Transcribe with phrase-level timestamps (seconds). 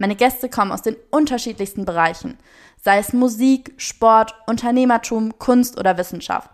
[0.00, 2.38] Meine Gäste kommen aus den unterschiedlichsten Bereichen,
[2.82, 6.50] sei es Musik, Sport, Unternehmertum, Kunst oder Wissenschaft.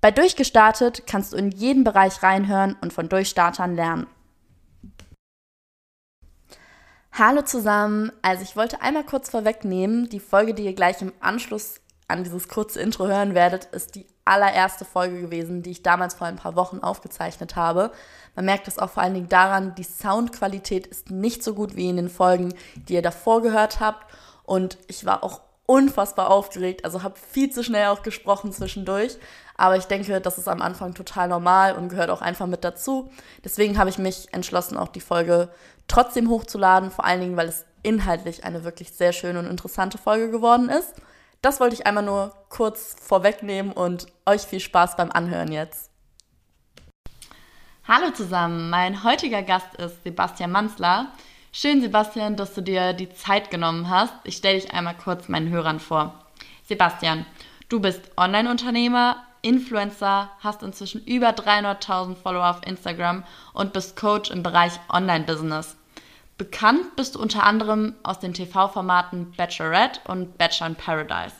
[0.00, 4.08] Bei Durchgestartet kannst du in jeden Bereich reinhören und von Durchstartern lernen.
[7.12, 11.80] Hallo zusammen, also ich wollte einmal kurz vorwegnehmen, die Folge, die ihr gleich im Anschluss
[12.08, 16.26] an dieses kurze Intro hören werdet, ist die allererste Folge gewesen, die ich damals vor
[16.26, 17.90] ein paar Wochen aufgezeichnet habe.
[18.36, 21.88] Man merkt das auch vor allen Dingen daran, die Soundqualität ist nicht so gut wie
[21.88, 24.06] in den Folgen, die ihr davor gehört habt.
[24.44, 29.18] Und ich war auch unfassbar aufgeregt, also habe viel zu schnell auch gesprochen zwischendurch.
[29.56, 33.10] Aber ich denke, das ist am Anfang total normal und gehört auch einfach mit dazu.
[33.44, 35.48] Deswegen habe ich mich entschlossen, auch die Folge
[35.88, 40.30] trotzdem hochzuladen, vor allen Dingen, weil es inhaltlich eine wirklich sehr schöne und interessante Folge
[40.30, 40.94] geworden ist.
[41.40, 45.90] Das wollte ich einmal nur kurz vorwegnehmen und euch viel Spaß beim Anhören jetzt.
[47.86, 51.12] Hallo zusammen, mein heutiger Gast ist Sebastian Manzler.
[51.52, 54.14] Schön, Sebastian, dass du dir die Zeit genommen hast.
[54.24, 56.26] Ich stelle dich einmal kurz meinen Hörern vor.
[56.68, 57.24] Sebastian,
[57.68, 64.42] du bist Online-Unternehmer, Influencer, hast inzwischen über 300.000 Follower auf Instagram und bist Coach im
[64.42, 65.76] Bereich Online-Business.
[66.38, 71.34] Bekannt bist du unter anderem aus den TV-Formaten Bachelorette und Bachelor in Paradise.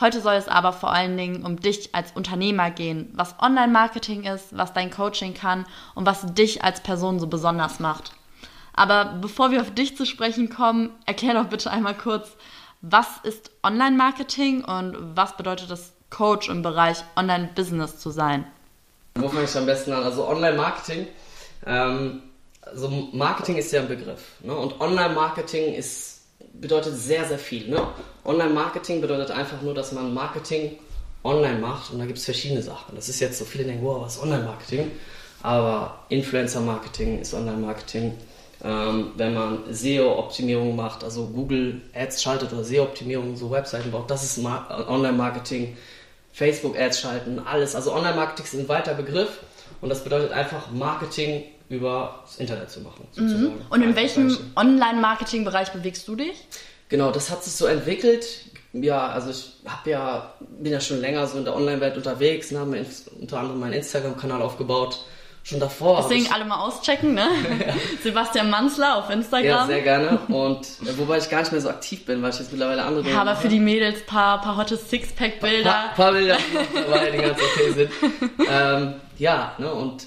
[0.00, 4.56] Heute soll es aber vor allen Dingen um dich als Unternehmer gehen, was Online-Marketing ist,
[4.56, 8.12] was dein Coaching kann und was dich als Person so besonders macht.
[8.72, 12.30] Aber bevor wir auf dich zu sprechen kommen, erklär doch bitte einmal kurz,
[12.80, 18.46] was ist Online-Marketing und was bedeutet es, Coach im Bereich Online-Business zu sein?
[19.16, 20.04] Wo fange ich am besten an?
[20.04, 21.06] Also Online-Marketing
[21.66, 22.22] ähm,
[22.70, 24.20] also Marketing ist ja ein Begriff.
[24.42, 24.54] Ne?
[24.54, 25.82] Und Online-Marketing
[26.54, 27.68] bedeutet sehr, sehr viel.
[27.68, 27.86] Ne?
[28.24, 30.78] Online-Marketing bedeutet einfach nur, dass man Marketing
[31.24, 32.94] online macht und da gibt es verschiedene Sachen.
[32.94, 34.90] Das ist jetzt so, viele denken, wow, was ist Online-Marketing?
[35.42, 38.14] Aber Influencer-Marketing ist Online-Marketing.
[38.64, 44.24] Ähm, wenn man SEO-Optimierung macht, also Google Ads schaltet oder SEO-Optimierung, so Webseiten baut, das
[44.24, 45.76] ist Online-Marketing.
[46.32, 47.74] Facebook Ads schalten, alles.
[47.74, 49.40] Also Online-Marketing ist ein weiter Begriff
[49.80, 53.06] und das bedeutet einfach Marketing über das Internet zu machen.
[53.16, 53.52] Mhm.
[53.68, 56.46] Und in welchem Online-Marketing-Bereich bewegst du dich?
[56.88, 58.26] Genau, das hat sich so entwickelt.
[58.72, 62.60] Ja, also ich habe ja, bin ja schon länger so in der Online-Welt unterwegs, ne,
[62.60, 62.84] habe
[63.20, 65.04] unter anderem meinen Instagram-Kanal aufgebaut.
[65.44, 66.02] Schon davor.
[66.02, 67.26] Deswegen ich, alle mal auschecken, ne?
[67.66, 67.74] ja.
[68.02, 69.46] Sebastian Manzler auf Instagram.
[69.46, 70.18] Ja, sehr gerne.
[70.28, 73.02] Und äh, wobei ich gar nicht mehr so aktiv bin, weil ich jetzt mittlerweile andere
[73.02, 75.74] Dinge Ja, aber für die Mädels paar, paar hotte Sixpack-Bilder.
[75.74, 76.36] Ein paar, paar, Bilder
[77.12, 77.90] die ganz okay sind.
[78.50, 80.04] ähm, ja, ne, und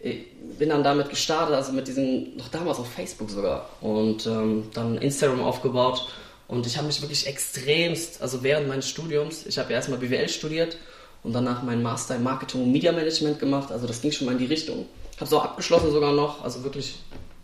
[0.00, 0.29] ich
[0.60, 4.98] bin dann damit gestartet, also mit diesem, noch damals auf Facebook sogar und ähm, dann
[4.98, 6.06] Instagram aufgebaut
[6.48, 10.28] und ich habe mich wirklich extremst, also während meines Studiums, ich habe ja erstmal BWL
[10.28, 10.76] studiert
[11.22, 14.32] und danach meinen Master in Marketing und Media Management gemacht, also das ging schon mal
[14.32, 14.84] in die Richtung.
[15.16, 16.96] Habe es auch abgeschlossen sogar noch, also wirklich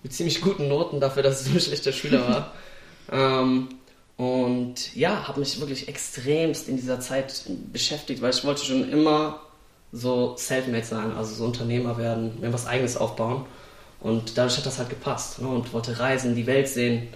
[0.02, 2.52] mit ziemlich guten Noten dafür, dass ich ein schlechter Schüler war.
[3.10, 3.68] ähm,
[4.18, 9.40] und ja, habe mich wirklich extremst in dieser Zeit beschäftigt, weil ich wollte schon immer
[9.96, 13.46] so self-made sein, also so Unternehmer werden, mir was Eigenes aufbauen.
[14.00, 15.40] Und dadurch hat das halt gepasst.
[15.40, 15.48] Ne?
[15.48, 17.08] Und wollte reisen, die Welt sehen.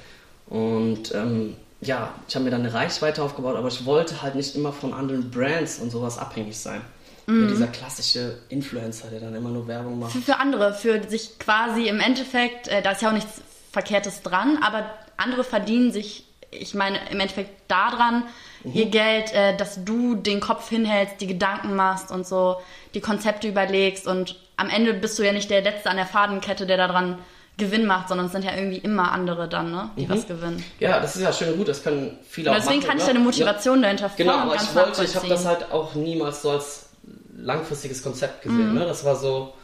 [0.47, 4.57] Und ähm, ja, ich habe mir dann eine Reichweite aufgebaut, aber ich wollte halt nicht
[4.57, 6.81] immer von anderen Brands und sowas abhängig sein.
[7.27, 7.49] Mhm.
[7.49, 10.13] dieser klassische Influencer, der dann immer nur Werbung macht.
[10.13, 13.43] Für, für andere, für sich quasi im Endeffekt, äh, da ist ja auch nichts
[13.73, 18.25] Verkehrtes dran, aber andere verdienen sich, ich meine, im Endeffekt daran,
[18.65, 18.73] mhm.
[18.75, 22.57] ihr Geld, äh, dass du den Kopf hinhältst, die Gedanken machst und so,
[22.95, 26.67] die Konzepte überlegst und am Ende bist du ja nicht der Letzte an der Fadenkette,
[26.67, 27.19] der daran
[27.57, 30.11] Gewinn macht, sondern es sind ja irgendwie immer andere dann, ne, die mhm.
[30.11, 30.65] was gewinnen.
[30.79, 33.05] Ja, das ist ja schön gut, das können viele und deswegen auch Deswegen kann ich
[33.05, 33.83] deine Motivation ja.
[33.83, 36.89] dahinter Genau, aber ich wollte, ich habe das halt auch niemals so als
[37.37, 38.79] langfristiges Konzept gesehen, mhm.
[38.79, 38.87] ne?
[38.87, 39.55] Das war so,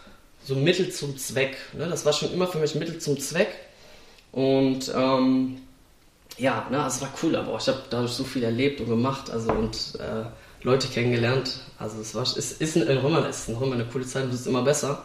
[0.44, 1.88] so Mittel zum Zweck, ne?
[1.88, 3.48] Das war schon immer für mich Mittel zum Zweck
[4.32, 5.62] und ähm,
[6.38, 9.50] ja, ne, es war cool, aber ich habe dadurch so viel erlebt und gemacht, also
[9.52, 10.24] und äh,
[10.62, 11.60] Leute kennengelernt.
[11.78, 14.34] Also es war, es ist in Römer, es ist in Römer eine coole Zeit und
[14.34, 15.04] es ist immer besser.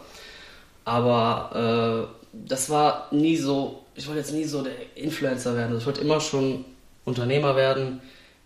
[0.84, 5.78] Aber äh, das war nie so, ich wollte jetzt nie so der Influencer werden.
[5.78, 6.64] Ich wollte immer schon
[7.04, 8.00] Unternehmer werden,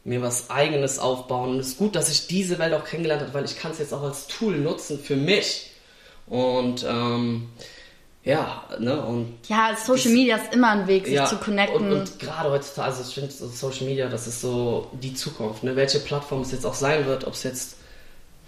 [0.05, 1.51] mir was Eigenes aufbauen.
[1.51, 3.79] Und es ist gut, dass ich diese Welt auch kennengelernt habe, weil ich kann es
[3.79, 5.71] jetzt auch als Tool nutzen für mich.
[6.27, 7.49] Und ähm,
[8.27, 9.35] ja, ne, und.
[9.49, 11.77] Ja, Social Media ist immer ein Weg, sich ja, zu connecten.
[11.77, 15.63] Und, und gerade heutzutage, also ich finde so Social Media, das ist so die Zukunft,
[15.63, 15.77] ne?
[15.77, 17.77] Welche Plattform es jetzt auch sein wird, ob es jetzt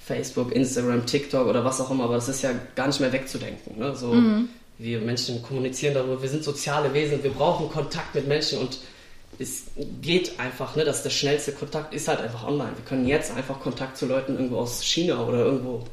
[0.05, 3.79] Facebook, Instagram, TikTok oder was auch immer, aber das ist ja gar nicht mehr wegzudenken,
[3.79, 3.95] ne?
[3.95, 4.49] So, Mhm.
[4.79, 8.79] wir Menschen kommunizieren darüber, wir sind soziale Wesen, wir brauchen Kontakt mit Menschen und
[9.39, 9.67] es
[10.03, 12.73] geht einfach, ne, dass der schnellste Kontakt ist halt einfach online.
[12.75, 15.85] Wir können jetzt einfach Kontakt zu Leuten irgendwo aus China oder irgendwo.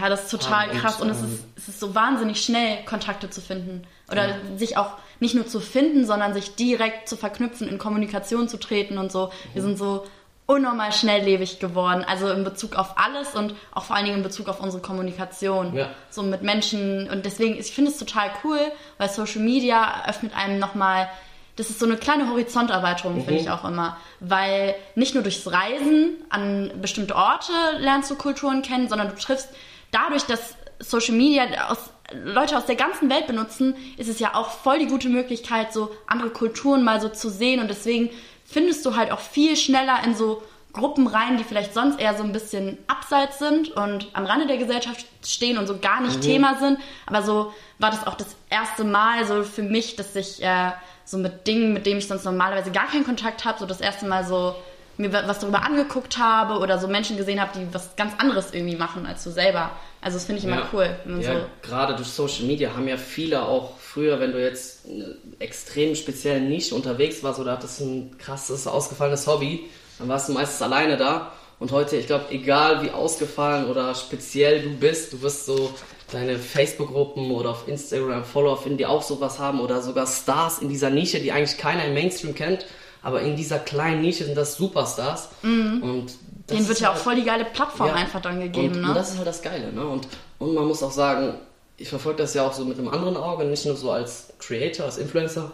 [0.00, 2.84] Ja, das ist total Und, krass und es ähm, ist, es ist so wahnsinnig schnell,
[2.84, 3.86] Kontakte zu finden.
[4.10, 8.58] Oder sich auch nicht nur zu finden, sondern sich direkt zu verknüpfen, in Kommunikation zu
[8.58, 9.30] treten und so.
[9.52, 10.04] Wir sind so
[10.46, 12.04] unnormal schnelllebig geworden.
[12.06, 15.74] Also in Bezug auf alles und auch vor allen Dingen in Bezug auf unsere Kommunikation.
[15.74, 15.90] Ja.
[16.10, 17.08] So mit Menschen.
[17.08, 18.58] Und deswegen, ich finde es total cool,
[18.98, 21.08] weil Social Media öffnet einem nochmal.
[21.56, 23.96] Das ist so eine kleine Horizonterweiterung, finde ich auch immer.
[24.18, 29.50] Weil nicht nur durchs Reisen an bestimmte Orte lernst du Kulturen kennen, sondern du triffst
[29.94, 31.78] dadurch, dass Social Media aus,
[32.12, 35.90] Leute aus der ganzen Welt benutzen, ist es ja auch voll die gute Möglichkeit, so
[36.06, 37.60] andere Kulturen mal so zu sehen.
[37.60, 38.10] Und deswegen
[38.44, 40.42] findest du halt auch viel schneller in so
[40.72, 44.56] Gruppen rein, die vielleicht sonst eher so ein bisschen abseits sind und am Rande der
[44.56, 46.78] Gesellschaft stehen und so gar nicht Thema sind.
[47.06, 50.72] Aber so war das auch das erste Mal so für mich, dass ich äh,
[51.04, 54.06] so mit Dingen, mit denen ich sonst normalerweise gar keinen Kontakt habe, so das erste
[54.06, 54.56] Mal so
[54.96, 58.76] mir was darüber angeguckt habe oder so Menschen gesehen habe, die was ganz anderes irgendwie
[58.76, 59.70] machen als du selber.
[60.00, 60.68] Also das finde ich immer Ja.
[60.72, 60.96] cool.
[61.20, 65.02] Ja, so, gerade durch Social Media haben ja viele auch früher, wenn du jetzt in
[65.02, 69.64] einer extrem speziellen Nische unterwegs warst oder hattest ein krasses, ausgefallenes Hobby,
[69.98, 71.32] dann warst du meistens alleine da.
[71.60, 75.72] Und heute, ich glaube, egal wie ausgefallen oder speziell du bist, du wirst so
[76.12, 80.68] deine Facebook-Gruppen oder auf Instagram Follower finden, die auch sowas haben oder sogar Stars in
[80.68, 82.66] dieser Nische, die eigentlich keiner im Mainstream kennt,
[83.04, 85.28] aber in dieser kleinen Nische sind das Superstars.
[85.42, 86.06] Und
[86.46, 87.94] das denen wird ja auch halt- voll die geile Plattform ja.
[87.94, 88.88] einfach dann gegeben, und, ne?
[88.88, 89.86] Und das ist halt das Geile, ne?
[89.86, 90.08] Und,
[90.38, 91.34] und man muss auch sagen,
[91.76, 94.86] ich verfolge das ja auch so mit einem anderen Auge, nicht nur so als Creator,
[94.86, 95.52] als Influencer,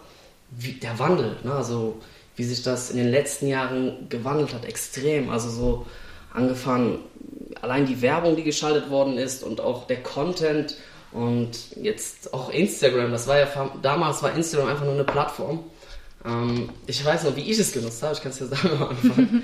[0.50, 1.52] wie der Wandel, ne?
[1.52, 2.00] Also
[2.36, 5.30] wie sich das in den letzten Jahren gewandelt hat, extrem.
[5.30, 5.86] Also so
[6.32, 7.00] angefangen,
[7.60, 10.76] allein die Werbung, die geschaltet worden ist und auch der Content
[11.12, 13.48] und jetzt auch Instagram, das war ja
[13.82, 15.64] damals war Instagram einfach nur eine Plattform.
[16.24, 18.88] Ähm, ich weiß noch, wie ich es genutzt habe, ich kann es ja sagen am
[18.88, 19.42] Anfang.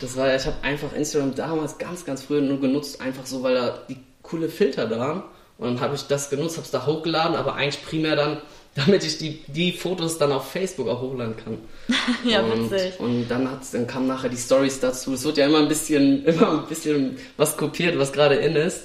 [0.00, 3.54] Das war, ich habe einfach Instagram damals ganz, ganz früh nur genutzt, einfach so, weil
[3.54, 5.22] da die coole Filter da waren.
[5.58, 8.38] Und dann habe ich das genutzt, habe es da hochgeladen, aber eigentlich primär dann,
[8.76, 11.58] damit ich die, die Fotos dann auf Facebook auch hochladen kann.
[12.24, 13.00] ja, und, witzig.
[13.00, 15.14] Und dann, hat's, dann kamen nachher die Stories dazu.
[15.14, 18.82] Es wird ja immer ein bisschen, immer ein bisschen was kopiert, was gerade in ist.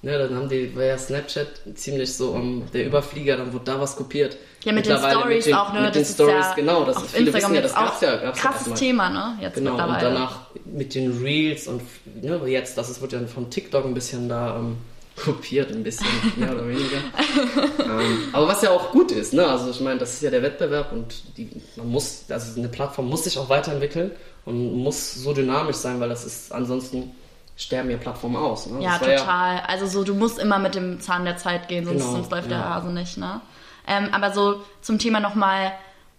[0.00, 3.80] Ja, dann haben die, war ja Snapchat ziemlich so um, der Überflieger, dann wurde da
[3.80, 4.36] was kopiert.
[4.64, 5.80] Ja, mit den Stories auch, ne?
[5.82, 6.84] Mit den Stories, ja genau.
[6.84, 8.78] Das auf ist, viele Instagram wissen ja, das gab's ja, gab's ja krasses erstmal.
[8.78, 9.38] Thema, ne?
[9.40, 11.82] Jetzt Genau, und danach mit den Reels und
[12.22, 14.78] ne, jetzt, das ist, wird ja von TikTok ein bisschen da ähm,
[15.16, 16.06] kopiert, ein bisschen,
[16.36, 16.96] mehr oder weniger.
[17.84, 19.46] ähm, aber was ja auch gut ist, ne?
[19.46, 23.08] Also ich meine, das ist ja der Wettbewerb und die, man muss, also eine Plattform
[23.08, 24.10] muss sich auch weiterentwickeln
[24.44, 27.12] und muss so dynamisch sein, weil das ist, ansonsten
[27.56, 28.66] sterben ja Plattformen aus.
[28.66, 28.82] Ne?
[28.82, 29.60] Ja, total.
[29.68, 32.50] Also so, du musst immer mit dem Zahn der Zeit gehen, sonst, Genau, sonst läuft
[32.50, 32.70] der ja.
[32.70, 33.40] Hase nicht, ne?
[33.86, 35.72] Ähm, aber so zum Thema nochmal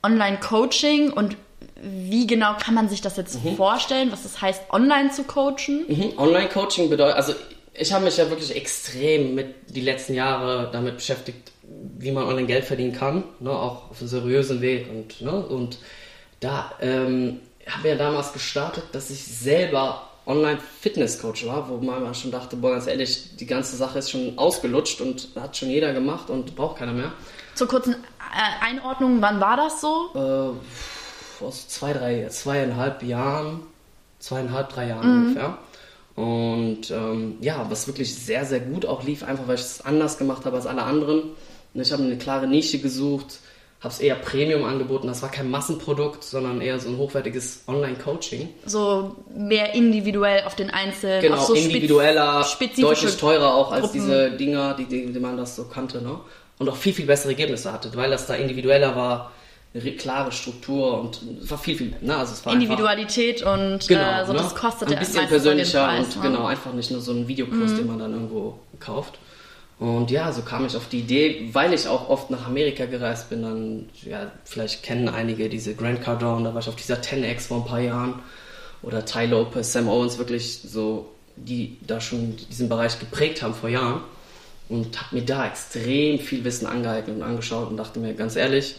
[0.03, 1.35] Online-Coaching und
[1.81, 3.57] wie genau kann man sich das jetzt Mhm.
[3.57, 5.85] vorstellen, was das heißt, online zu coachen?
[5.88, 6.13] Mhm.
[6.17, 7.33] Online-Coaching bedeutet, also
[7.73, 11.51] ich habe mich ja wirklich extrem mit die letzten Jahre damit beschäftigt,
[11.97, 15.77] wie man online Geld verdienen kann, ne, auch auf einem seriösen Weg und ne, und
[16.39, 22.32] da ähm, habe ich ja damals gestartet, dass ich selber Online-Fitness-Coach war, wo man schon
[22.32, 26.29] dachte, boah, ganz ehrlich, die ganze Sache ist schon ausgelutscht und hat schon jeder gemacht
[26.29, 27.12] und braucht keiner mehr.
[27.53, 30.10] Zur kurzen äh, Einordnung, wann war das so?
[30.15, 30.55] äh,
[31.38, 33.62] vor zwei, drei, zweieinhalb Jahren,
[34.20, 35.58] zweieinhalb, drei Jahren ungefähr.
[36.15, 40.17] Und ähm, ja, was wirklich sehr, sehr gut auch lief, einfach weil ich es anders
[40.17, 41.32] gemacht habe als alle anderen.
[41.74, 43.39] Ich habe eine klare Nische gesucht,
[43.82, 45.08] habe es eher Premium angeboten.
[45.08, 48.50] Das war kein Massenprodukt, sondern eher so ein hochwertiges Online-Coaching.
[48.65, 52.46] So mehr individuell auf den Einzelnen, Genau, so individueller,
[52.79, 54.00] deutlich teurer auch als Gruppen.
[54.01, 56.01] diese Dinger, die, die, die man das so kannte.
[56.01, 56.17] Ne?
[56.58, 59.32] Und auch viel, viel bessere Ergebnisse hatte, weil das da individueller war,
[59.74, 62.15] eine re- klare Struktur und es war viel, viel, ne?
[62.15, 64.39] also es war einfach- Individualität und Genau, äh, so ne?
[64.39, 66.29] das kostet ein bisschen persönlicher Preis, und ne?
[66.29, 69.20] genau einfach nicht nur so ein Videokurs, den man dann irgendwo kauft.
[69.77, 73.29] Und ja, so kam ich auf die Idee, weil ich auch oft nach Amerika gereist
[73.29, 73.41] bin.
[73.41, 77.58] Dann, ja, vielleicht kennen einige diese Grand Cardone, da war ich auf dieser 10X vor
[77.58, 78.22] ein paar Jahren.
[78.82, 83.70] Oder Ty Lopez, Sam Owens, wirklich so, die da schon diesen Bereich geprägt haben vor
[83.70, 84.01] Jahren.
[84.70, 88.75] Und habe mir da extrem viel Wissen angeeignet und angeschaut und dachte mir ganz ehrlich,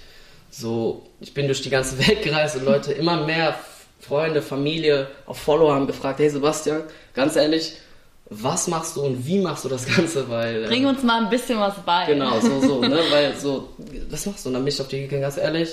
[0.51, 3.59] so, ich bin durch die ganze Welt gereist und Leute, immer mehr
[4.01, 6.83] Freunde, Familie, auch Follower haben gefragt, hey Sebastian,
[7.15, 7.77] ganz ehrlich,
[8.29, 10.67] was machst du und wie machst du das Ganze, weil...
[10.67, 12.07] Bring uns mal ein bisschen was bei.
[12.07, 13.69] Genau, so, so, ne, weil so,
[14.11, 14.49] was machst du?
[14.49, 15.71] Und dann bin ich auf die gegangen, ganz ehrlich,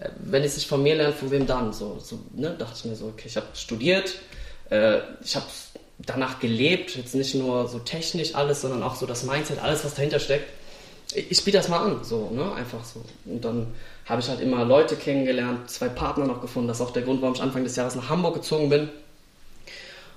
[0.00, 1.72] äh, wenn ich es nicht von mir lerne, von wem dann?
[1.72, 4.16] So, so ne, dachte ich mir so, okay, ich habe studiert,
[4.70, 5.46] äh, ich habe
[5.98, 9.94] danach gelebt, jetzt nicht nur so technisch alles, sondern auch so das Mindset, alles, was
[9.94, 10.50] dahinter steckt.
[11.14, 13.04] Ich, ich biete das mal an, so, ne, einfach so.
[13.24, 13.68] Und dann
[14.04, 16.66] habe ich halt immer Leute kennengelernt, zwei Partner noch gefunden.
[16.66, 18.88] Das ist auch der Grund, warum ich Anfang des Jahres nach Hamburg gezogen bin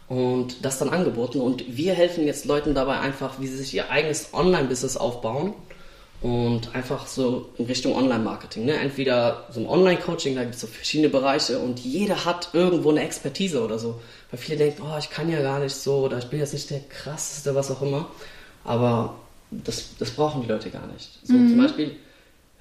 [0.10, 1.42] und das dann angeboten.
[1.42, 5.54] Und wir helfen jetzt Leuten dabei einfach, wie sie sich ihr eigenes Online-Business aufbauen
[6.22, 8.66] und einfach so in Richtung Online-Marketing.
[8.66, 8.74] Ne?
[8.74, 13.04] Entweder so ein Online-Coaching, da gibt es so verschiedene Bereiche und jeder hat irgendwo eine
[13.04, 14.00] Expertise oder so.
[14.32, 16.70] Weil viele denken, oh, ich kann ja gar nicht so oder ich bin jetzt nicht
[16.70, 18.10] der krasseste, was auch immer.
[18.64, 19.16] Aber
[19.52, 21.20] das, das brauchen die Leute gar nicht.
[21.24, 21.50] So mhm.
[21.50, 21.96] zum Beispiel,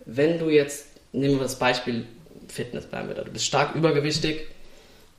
[0.04, 2.06] wenn du jetzt, nehmen wir das Beispiel
[2.48, 4.46] Fitness bleiben wir da, du bist stark übergewichtig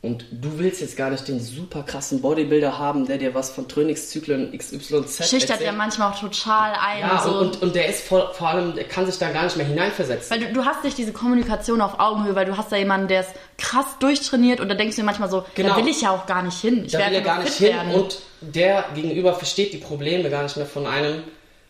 [0.04, 3.68] und du willst jetzt gar nicht den super krassen Bodybuilder haben, der dir was von
[3.68, 7.00] Trainingszyklen XYZ Schüchtert ja manchmal auch total ein.
[7.00, 7.32] Ja, so.
[7.40, 10.30] und, und der ist vor, vor allem, der kann sich da gar nicht mehr hineinversetzen.
[10.30, 13.22] Weil du, du hast nicht diese Kommunikation auf Augenhöhe, weil du hast da jemanden, der
[13.22, 15.70] ist krass durchtrainiert und da denkst du dir manchmal so, genau.
[15.70, 16.86] da will ich ja auch gar nicht hin.
[16.86, 17.96] Ich da will ja gar nicht hin werden.
[17.96, 21.24] und der gegenüber versteht die Probleme gar nicht mehr von einem,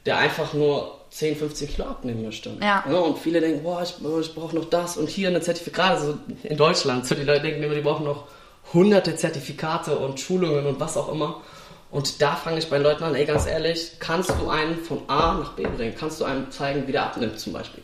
[0.05, 2.51] der einfach nur 10, 15 Kilo abnehmen möchte.
[2.61, 2.83] Ja.
[2.89, 6.17] ja und viele denken, boah, ich, ich brauche noch das und hier eine Zertifikate, so
[6.43, 7.05] in Deutschland.
[7.05, 8.25] So die Leute denken immer, die brauchen noch
[8.73, 11.41] hunderte Zertifikate und Schulungen und was auch immer.
[11.89, 15.01] Und da fange ich bei den Leuten an, ey, ganz ehrlich, kannst du einen von
[15.07, 15.95] A nach B bringen?
[15.97, 17.81] Kannst du einem zeigen, wie der abnimmt zum Beispiel?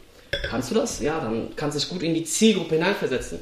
[0.49, 0.99] Kannst du das?
[0.99, 3.39] Ja, dann kannst du dich gut in die Zielgruppe hineinversetzen.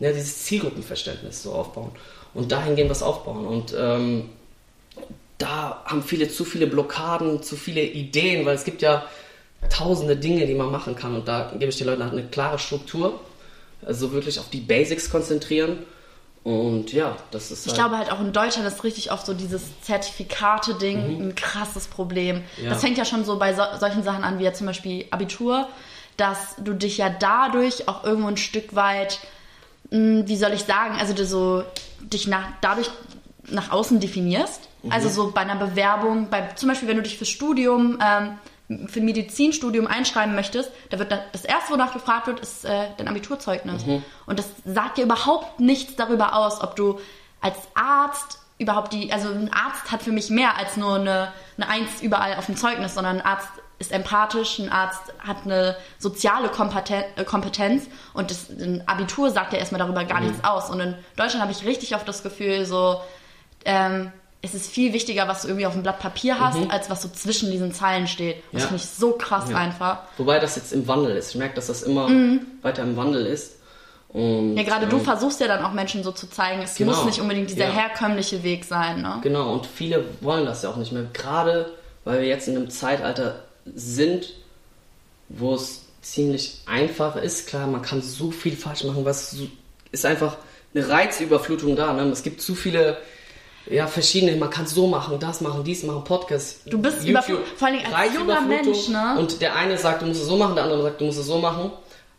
[0.00, 1.92] Ja, dieses Zielgruppenverständnis so aufbauen.
[2.34, 3.46] Und dahingehend was aufbauen.
[3.46, 4.30] Und ähm,
[5.40, 9.04] da haben viele zu viele Blockaden, zu viele Ideen, weil es gibt ja
[9.70, 12.58] tausende Dinge, die man machen kann und da gebe ich den Leuten halt eine klare
[12.58, 13.20] Struktur,
[13.84, 15.78] also wirklich auf die Basics konzentrieren
[16.42, 17.66] und ja, das ist.
[17.66, 21.28] Halt ich glaube halt auch in Deutschland ist richtig oft so dieses Zertifikate-Ding mhm.
[21.28, 22.42] ein krasses Problem.
[22.62, 22.70] Ja.
[22.70, 25.68] Das fängt ja schon so bei so, solchen Sachen an wie ja zum Beispiel Abitur,
[26.16, 29.18] dass du dich ja dadurch auch irgendwo ein Stück weit,
[29.90, 31.64] mh, hm, wie soll ich sagen, also so
[32.00, 32.90] dich nach, dadurch
[33.50, 34.68] nach außen definierst.
[34.82, 34.92] Mhm.
[34.92, 38.38] Also so bei einer Bewerbung, bei, zum Beispiel wenn du dich fürs Studium ähm,
[38.88, 43.08] für ein Medizinstudium einschreiben möchtest, da wird das erste, wonach gefragt wird, ist äh, dein
[43.08, 43.84] Abiturzeugnis.
[43.84, 44.04] Mhm.
[44.26, 47.00] Und das sagt dir überhaupt nichts darüber aus, ob du
[47.40, 51.68] als Arzt überhaupt die, also ein Arzt hat für mich mehr als nur eine, eine
[51.68, 56.48] Eins überall auf dem Zeugnis, sondern ein Arzt ist empathisch, ein Arzt hat eine soziale
[56.48, 60.28] äh, Kompetenz und das, ein Abitur sagt ja erstmal darüber gar mhm.
[60.28, 60.68] nichts aus.
[60.68, 63.00] Und in Deutschland habe ich richtig oft das Gefühl, so,
[63.64, 64.12] ähm,
[64.42, 66.70] es ist viel wichtiger, was du irgendwie auf dem Blatt Papier hast, mhm.
[66.70, 68.36] als was so zwischen diesen Zeilen steht.
[68.52, 68.68] Das ja.
[68.68, 69.56] finde ich so krass ja.
[69.56, 69.98] einfach.
[70.16, 71.30] Wobei das jetzt im Wandel ist.
[71.30, 72.46] Ich merke, dass das immer mhm.
[72.62, 73.56] weiter im Wandel ist.
[74.08, 76.92] Und, ja, gerade ähm, du versuchst ja dann auch Menschen so zu zeigen, es genau.
[76.92, 77.72] muss nicht unbedingt dieser ja.
[77.72, 79.02] herkömmliche Weg sein.
[79.02, 79.18] Ne?
[79.22, 81.04] Genau, und viele wollen das ja auch nicht mehr.
[81.12, 81.70] Gerade
[82.04, 84.34] weil wir jetzt in einem Zeitalter sind,
[85.28, 87.46] wo es ziemlich einfach ist.
[87.46, 89.36] Klar, man kann so viel falsch machen, was
[89.92, 90.38] ist einfach
[90.74, 91.92] eine Reizüberflutung da.
[91.92, 92.02] Ne?
[92.10, 92.96] Es gibt zu viele
[93.70, 96.62] ja, verschiedene, man kann so machen, das machen, dies machen, Podcast.
[96.66, 99.16] Du bist über, vor allem als junger Mensch, ne?
[99.18, 101.26] Und der eine sagt, du musst es so machen, der andere sagt, du musst es
[101.26, 101.70] so machen.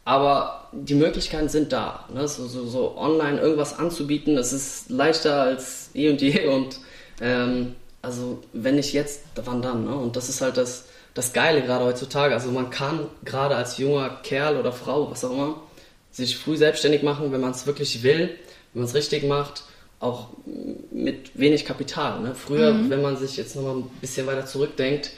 [0.03, 2.05] Aber die Möglichkeiten sind da.
[2.11, 2.27] Ne?
[2.27, 6.47] So, so, so online irgendwas anzubieten, das ist leichter als eh und je.
[6.47, 6.79] Und
[7.19, 9.85] ähm, also wenn nicht jetzt, wann dann?
[9.85, 9.93] Ne?
[9.93, 12.33] Und das ist halt das, das Geile gerade heutzutage.
[12.33, 15.61] Also man kann gerade als junger Kerl oder Frau, was auch immer,
[16.11, 18.29] sich früh selbstständig machen, wenn man es wirklich will,
[18.73, 19.65] wenn man es richtig macht
[20.01, 20.27] auch
[20.91, 22.19] mit wenig Kapital.
[22.21, 22.35] Ne?
[22.35, 22.89] Früher, mhm.
[22.89, 25.11] wenn man sich jetzt nochmal ein bisschen weiter zurückdenkt,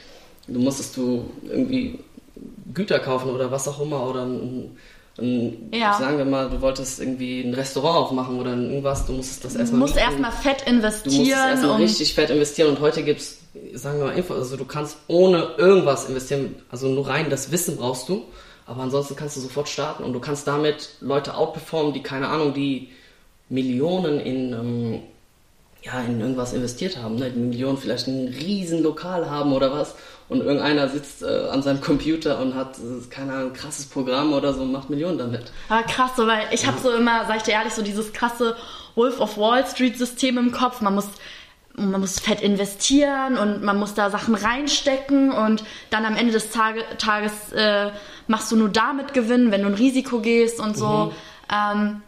[0.46, 1.98] du musstest du irgendwie
[2.72, 4.76] Güter kaufen oder was auch immer oder ein,
[5.18, 5.94] ein, ja.
[5.94, 9.80] sagen wir mal, du wolltest irgendwie ein Restaurant aufmachen oder irgendwas, du musstest das erstmal.
[9.80, 11.14] Du musst erstmal fett investieren.
[11.14, 13.38] Du musst erstmal richtig fett investieren und heute gibt es,
[13.72, 17.76] sagen wir mal, Info, also du kannst ohne irgendwas investieren, also nur rein das Wissen
[17.78, 18.24] brauchst du,
[18.66, 22.52] aber ansonsten kannst du sofort starten und du kannst damit Leute outperformen, die keine Ahnung,
[22.52, 22.90] die
[23.48, 25.02] Millionen in, ähm,
[25.82, 27.30] ja, in irgendwas investiert haben, ne?
[27.30, 29.94] Millionen vielleicht ein riesen Lokal haben oder was
[30.28, 34.32] und irgendeiner sitzt äh, an seinem Computer und hat, äh, keine Ahnung, ein krasses Programm
[34.32, 35.52] oder so und macht Millionen damit.
[35.68, 38.56] Aber krass, so, weil ich habe so immer, sag ich dir ehrlich, so dieses krasse
[38.94, 40.80] Wolf of Wall Street System im Kopf.
[40.80, 41.08] Man muss
[41.76, 46.50] man muss fett investieren und man muss da Sachen reinstecken und dann am Ende des
[46.50, 47.90] Tage, Tages äh,
[48.28, 50.86] machst du nur damit Gewinn, wenn du ein Risiko gehst und so.
[50.86, 51.12] Mhm.
[51.52, 52.02] Ähm,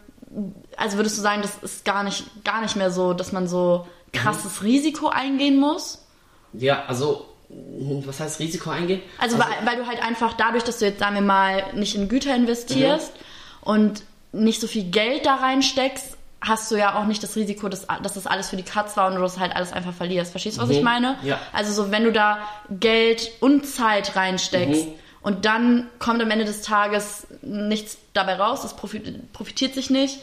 [0.77, 3.87] also würdest du sagen, das ist gar nicht, gar nicht mehr so, dass man so
[4.13, 4.67] krasses mhm.
[4.67, 6.05] Risiko eingehen muss?
[6.53, 9.01] Ja, also was heißt Risiko eingehen?
[9.17, 11.95] Also, also weil, weil, du halt einfach dadurch, dass du jetzt, sagen wir mal, nicht
[11.95, 13.71] in Güter investierst mhm.
[13.71, 14.03] und
[14.33, 18.13] nicht so viel Geld da reinsteckst, hast du ja auch nicht das Risiko, dass, dass
[18.13, 20.31] das alles für die Katz war und du das halt alles einfach verlierst.
[20.31, 20.75] Verstehst du, was Mhm.
[20.75, 21.15] ich meine?
[21.23, 21.39] Ja.
[21.53, 24.93] Also so, wenn du da Geld und Zeit reinsteckst Mhm.
[25.21, 30.19] und dann kommt am Ende des Tages nichts dabei raus, das profit, profitiert sich nicht,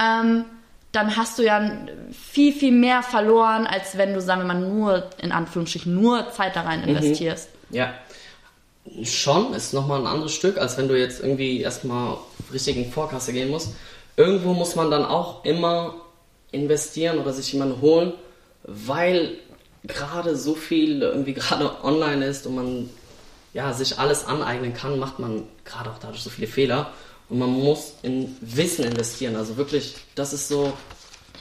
[0.00, 0.44] ähm,
[0.92, 1.70] dann hast du ja
[2.12, 6.56] viel, viel mehr verloren, als wenn du, sagen wir mal, nur, in Anführungsstrichen, nur Zeit
[6.56, 6.68] da Mhm.
[6.68, 7.48] rein investierst.
[7.70, 7.92] Ja.
[9.02, 12.16] Schon, ist nochmal ein anderes Stück, als wenn du jetzt irgendwie erstmal
[12.52, 13.74] richtig in Vorkasse gehen musst.
[14.16, 15.96] Irgendwo muss man dann auch immer
[16.52, 18.12] investieren oder sich jemanden holen,
[18.62, 19.32] weil
[19.84, 22.90] gerade so viel irgendwie gerade online ist und man
[23.52, 26.92] ja, sich alles aneignen kann, macht man gerade auch dadurch so viele Fehler.
[27.28, 29.36] Und man muss in Wissen investieren.
[29.36, 30.72] Also wirklich, das ist so,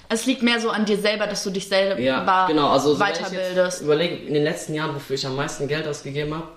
[0.10, 2.70] Es liegt mehr so an dir selber, dass du dich selber ja, genau.
[2.70, 3.82] Also so, weiterbildest.
[3.82, 6.48] überlege, in den letzten Jahren, wofür ich am meisten Geld ausgegeben habe,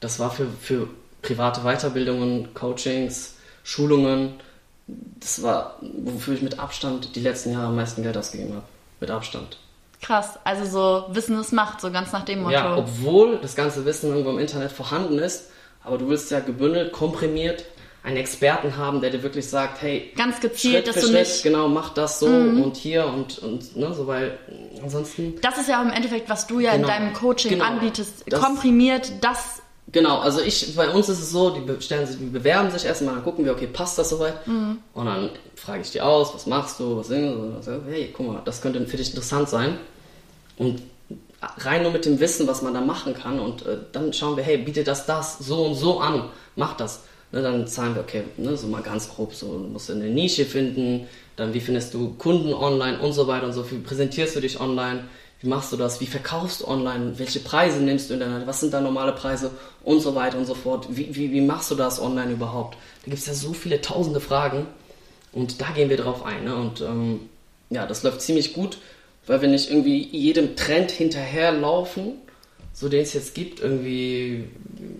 [0.00, 0.88] das war für, für
[1.22, 3.34] private Weiterbildungen, Coachings,
[3.64, 4.34] Schulungen.
[4.86, 8.64] Das war, wofür ich mit Abstand die letzten Jahre am meisten Geld ausgegeben habe.
[9.00, 9.58] Mit Abstand.
[10.00, 10.64] Krass, also
[11.08, 12.52] so Wissen ist Macht, so ganz nach dem Motto.
[12.52, 15.50] Ja, obwohl das ganze Wissen irgendwo im Internet vorhanden ist,
[15.82, 17.64] aber du willst ja gebündelt, komprimiert
[18.02, 21.42] einen Experten haben, der dir wirklich sagt, hey, ganz gezielt, Schritt dass du Schritt, nicht.
[21.42, 24.38] genau, mach das so und hier und, und ne, so, weil
[24.82, 26.86] ansonsten Das ist ja auch im Endeffekt, was du ja Genau.
[26.88, 27.64] in deinem Coaching Genau.
[27.64, 29.60] anbietest, Das- komprimiert, das.
[29.90, 32.84] Genau, also ich, bei uns ist es so, die be- stellen sich, die bewerben sich
[32.84, 34.34] erstmal, dann gucken wir, okay, passt das soweit?
[34.46, 37.82] Und dann frage ich die aus, was machst du, was singst du?
[37.88, 39.78] Hey, guck mal, das könnte für dich interessant sein.
[40.58, 40.82] Und
[41.58, 44.44] rein nur mit dem Wissen, was man da machen kann und äh, dann schauen wir,
[44.44, 46.24] hey, biete das das so und so an,
[46.56, 47.00] mach das.
[47.30, 50.46] Ne, dann zahlen wir, okay, ne, so mal ganz grob, so du musst eine Nische
[50.46, 51.06] finden,
[51.36, 54.58] dann wie findest du Kunden online und so weiter und so, wie präsentierst du dich
[54.60, 55.04] online,
[55.40, 58.60] wie machst du das, wie verkaufst du online, welche Preise nimmst du in deiner, was
[58.60, 59.50] sind da normale Preise
[59.84, 62.78] und so weiter und so fort, wie, wie, wie machst du das online überhaupt?
[63.04, 64.66] Da gibt es ja so viele tausende Fragen
[65.32, 66.56] und da gehen wir drauf ein ne?
[66.56, 67.20] und ähm,
[67.68, 68.78] ja, das läuft ziemlich gut,
[69.26, 72.14] weil wir nicht irgendwie jedem Trend hinterherlaufen,
[72.78, 74.44] so den es jetzt gibt, irgendwie,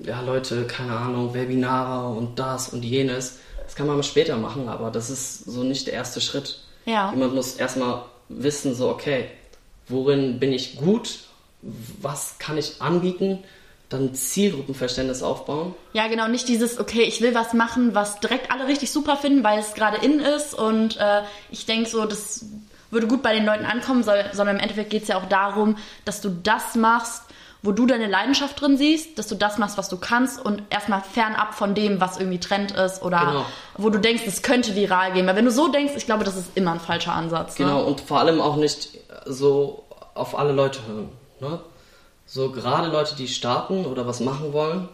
[0.04, 3.38] ja Leute, keine Ahnung, Webinare und das und jenes.
[3.62, 6.58] Das kann man mal später machen, aber das ist so nicht der erste Schritt.
[6.86, 7.12] Ja.
[7.12, 9.26] Jemand muss erstmal wissen, so, okay,
[9.86, 11.20] worin bin ich gut,
[12.02, 13.44] was kann ich anbieten,
[13.88, 15.72] dann Zielgruppenverständnis aufbauen.
[15.92, 19.44] Ja, genau, nicht dieses, okay, ich will was machen, was direkt alle richtig super finden,
[19.44, 22.44] weil es gerade in ist und äh, ich denke so, das
[22.90, 25.76] würde gut bei den Leuten ankommen, soll, sondern im Endeffekt geht es ja auch darum,
[26.04, 27.22] dass du das machst,
[27.62, 31.00] wo du deine Leidenschaft drin siehst, dass du das machst, was du kannst und erstmal
[31.02, 33.44] fernab von dem, was irgendwie Trend ist oder Genau.
[33.76, 35.26] wo du denkst, es könnte viral gehen.
[35.26, 37.56] Weil wenn du so denkst, ich glaube, das ist immer ein falscher Ansatz.
[37.56, 37.84] Genau, Ne?
[37.84, 38.90] und vor allem auch nicht
[39.26, 41.08] so auf alle Leute hören.
[41.40, 41.60] Ne?
[42.26, 44.88] So gerade Leute, die starten oder was machen wollen,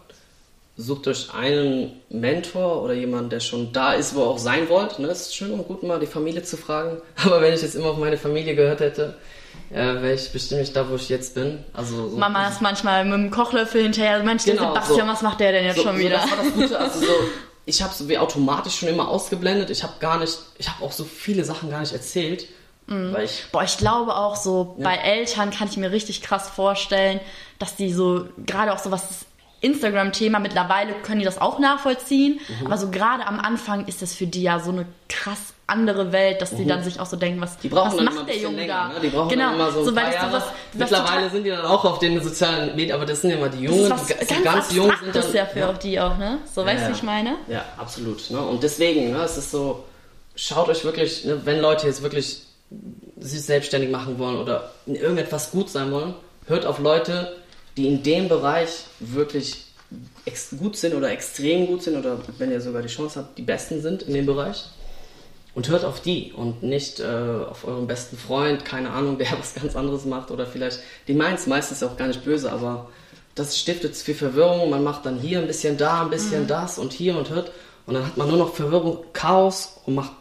[0.77, 4.98] sucht euch einen Mentor oder jemanden, der schon da ist, wo ihr auch sein wollt.
[4.98, 5.09] Ne?
[5.09, 6.96] Es ist schön und gut, mal die Familie zu fragen.
[7.24, 9.14] Aber wenn ich jetzt immer auf meine Familie gehört hätte,
[9.75, 11.65] äh, wäre ich bestimmt nicht da, wo ich jetzt bin.
[11.73, 15.13] Also so, Mama ist manchmal mit dem Kochlöffel hinterher, Mensch, der Genau, Sebastian, so.
[15.13, 16.17] was macht der denn jetzt so, schon wieder?
[16.19, 16.79] das war das Gute.
[16.79, 17.13] Also so,
[17.67, 19.71] ich habe so wie automatisch schon immer ausgeblendet.
[19.71, 22.47] Ich habe gar nicht, ich habe auch so viele Sachen gar nicht erzählt,
[22.87, 23.15] Mhm.
[23.15, 27.19] weil ich Boah, ich glaube auch so, bei Eltern kann ich mir richtig krass vorstellen,
[27.59, 29.25] dass die so, gerade auch so was das
[29.63, 32.67] Instagram-Thema, mittlerweile können die das auch nachvollziehen, Mhm.
[32.67, 36.42] aber so gerade am Anfang ist das für die ja so eine krass andere Welt,
[36.42, 37.70] dass die dann sich auch so denken, was, Mhm.
[37.72, 38.88] Was macht der Junge länger, da?
[38.88, 39.00] ne?
[39.03, 40.33] Die brauchen genau, dann immer so ein so, paar das so Jahre.
[40.35, 43.48] was, Mittlerweile sind die dann auch auf den sozialen Medien, aber das sind ja immer
[43.48, 46.38] die das Jungen, ist die, ganz, ganz jung sind dann, ja für die auch, ne?
[46.55, 47.37] So, weißt du, Ja, wie ich meine?
[47.48, 48.31] Ja, absolut.
[48.31, 48.40] Ne?
[48.40, 49.85] Und deswegen, ne, es ist so,
[50.37, 52.42] schaut euch wirklich, ne, wenn Leute jetzt wirklich
[53.18, 56.14] sich selbstständig machen wollen oder in irgendetwas gut sein wollen,
[56.46, 57.37] hört auf Leute,
[57.77, 59.64] die in dem Bereich wirklich
[60.59, 63.81] gut sind oder extrem gut sind oder wenn ihr sogar die Chance habt, die Besten
[63.81, 64.64] sind in dem Bereich.
[65.55, 67.05] Und hört auf die und nicht äh,
[67.49, 71.38] auf euren besten Freund, keine Ahnung, der was ganz anderes macht oder vielleicht, die meint
[71.38, 72.88] es meistens auch gar nicht böse, aber
[73.35, 74.71] das stiftet viel Verwirrung.
[74.71, 77.53] Man macht dann hier ein bisschen da, ein bisschen das und hier und hört
[77.87, 80.12] und dann hat man nur noch Verwirrung, Chaos und macht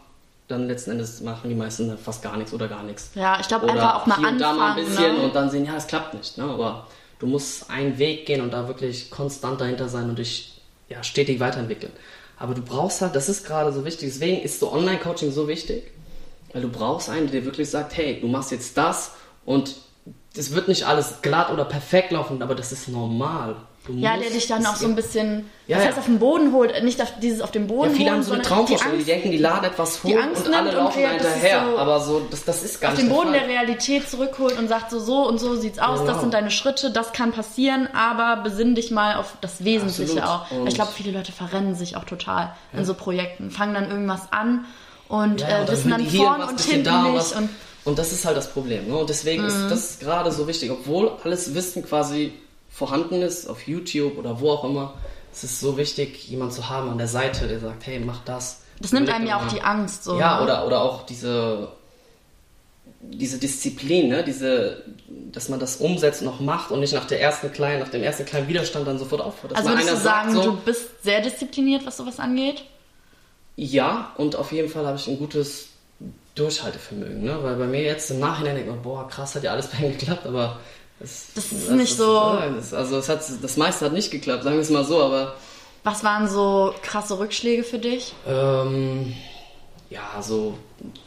[0.48, 3.10] dann letzten Endes machen die meisten fast gar nichts oder gar nichts.
[3.14, 4.86] Ja, ich glaube einfach auch mal hier und da mal ein anfangen.
[4.86, 5.22] bisschen ne?
[5.22, 6.36] und dann sehen, ja, es klappt nicht.
[6.36, 6.44] Ne?
[6.44, 6.86] Aber
[7.18, 11.40] du musst einen Weg gehen und da wirklich konstant dahinter sein und dich ja, stetig
[11.40, 11.92] weiterentwickeln.
[12.38, 15.90] Aber du brauchst halt, das ist gerade so wichtig, deswegen ist so Online-Coaching so wichtig,
[16.52, 19.12] weil du brauchst einen, der dir wirklich sagt, hey, du machst jetzt das
[19.44, 19.76] und
[20.36, 23.56] es wird nicht alles glatt oder perfekt laufen, aber das ist normal.
[23.88, 25.92] Ja, der dich dann auch so ein bisschen, Ja, das ja.
[25.98, 28.32] auf den Boden holt, nicht auf dieses auf den Boden ja, viele holen, haben so
[28.32, 31.02] eine Traumvorstellung, die, die denken, die laden etwas hoch die Angst und alle und laufen
[31.02, 31.66] das ist hinterher.
[31.70, 33.50] so aber so, das, das ist gar auf nicht den Boden der der.
[33.50, 36.20] Realität zurückholt und sagt so, so und so sieht's aus, das Genau.
[36.20, 40.28] sind deine Schritte, das kann passieren, aber besinn dich mal auf das Wesentliche Absolut.
[40.30, 40.50] auch.
[40.60, 44.32] Und- ich glaube, viele Leute verrennen sich auch total in so Projekten, fangen dann irgendwas
[44.32, 44.64] an
[45.08, 47.36] und, Ja, äh, und wissen dann vorn und hinten da nicht.
[47.36, 47.50] Und
[47.84, 48.88] Und das ist halt das Problem.
[48.88, 48.96] Ne?
[48.96, 52.32] Und deswegen ist das gerade so wichtig, obwohl alles Wissen quasi
[52.74, 54.94] vorhanden ist, auf YouTube oder wo auch immer,
[55.32, 58.62] es ist so wichtig, jemanden zu haben an der Seite, der sagt, hey, mach das.
[58.80, 60.02] das nimmt einem ja auch die Angst.
[60.02, 60.42] So, Ja, ne?
[60.42, 61.68] oder, oder auch diese,
[63.00, 64.24] diese Disziplin, ne?
[64.24, 64.82] diese,
[65.30, 68.02] dass man das umsetzt und noch macht und nicht nach, der ersten kleinen, nach dem
[68.02, 69.54] ersten kleinen Widerstand dann sofort aufhört.
[69.56, 72.64] Also würdest du sagen, so, du bist sehr diszipliniert, was sowas angeht?
[73.54, 75.68] Ja, und auf jeden Fall habe ich ein gutes
[76.34, 77.38] Durchhaltevermögen, ne?
[77.42, 79.92] Weil bei mir jetzt im Nachhinein denkt man, boah, krass, hat ja alles bei ihm
[79.96, 80.58] geklappt, aber
[81.00, 84.44] es, Das ist nicht so- ja, das, also es hat, das meiste hat nicht geklappt,
[84.44, 85.34] sagen wir es mal so, aber
[85.82, 88.14] Was waren so krasse Rückschläge für dich?
[88.26, 89.14] ähm,
[89.90, 90.56] ja, so,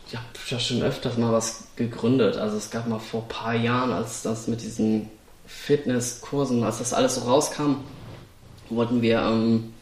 [0.08, 2.38] ich habe ja schon öfters mal was gegründet.
[2.38, 5.10] Also es gab mal vor ein paar Jahren, als das mit diesen
[5.45, 7.78] Fitnesskursen, als das alles so rauskam,
[8.69, 9.73] wollten wir, ähm,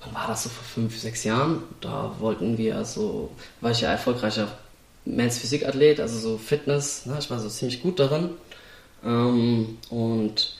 [0.00, 1.62] wann war das so vor fünf, sechs Jahren?
[1.80, 4.48] Da wollten wir so, war ich ja erfolgreicher
[5.04, 7.16] Men's Physikathlet, also so Fitness, ne?
[7.18, 8.30] ich war so ziemlich gut darin.
[9.04, 10.54] Ähm, und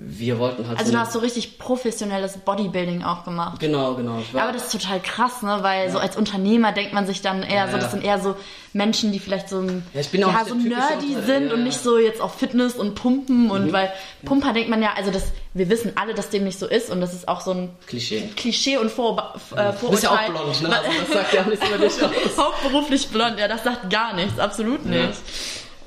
[0.00, 3.58] wir wollten halt Also so, du hast so richtig professionelles Bodybuilding auch gemacht.
[3.58, 4.22] Genau, genau.
[4.32, 5.58] War, Aber das ist total krass, ne?
[5.62, 7.90] Weil so als Unternehmer denkt man sich dann eher Ja, so, das ja.
[7.90, 8.36] sind eher so
[8.74, 11.52] Menschen, die vielleicht so, ein, Ja, ich bin auch ja, so nerdy Unter- sind ja,
[11.54, 11.64] und ja.
[11.64, 13.50] nicht so jetzt auf Fitness und Pumpen Mhm.
[13.50, 13.92] und weil
[14.24, 17.00] Pumper denkt man ja, also das, wir wissen alle, dass dem nicht so ist und
[17.00, 18.28] das ist auch so ein Klischee.
[18.36, 20.30] Klischee und Vor äh, Du bist ja auch Vorurteil.
[20.30, 20.76] blond, ne?
[20.78, 22.38] Also das sagt ja auch nichts über dich aus.
[22.38, 25.06] Hauptberuflich blond, ja, das sagt gar nichts, absolut Ja.
[25.08, 25.18] nicht.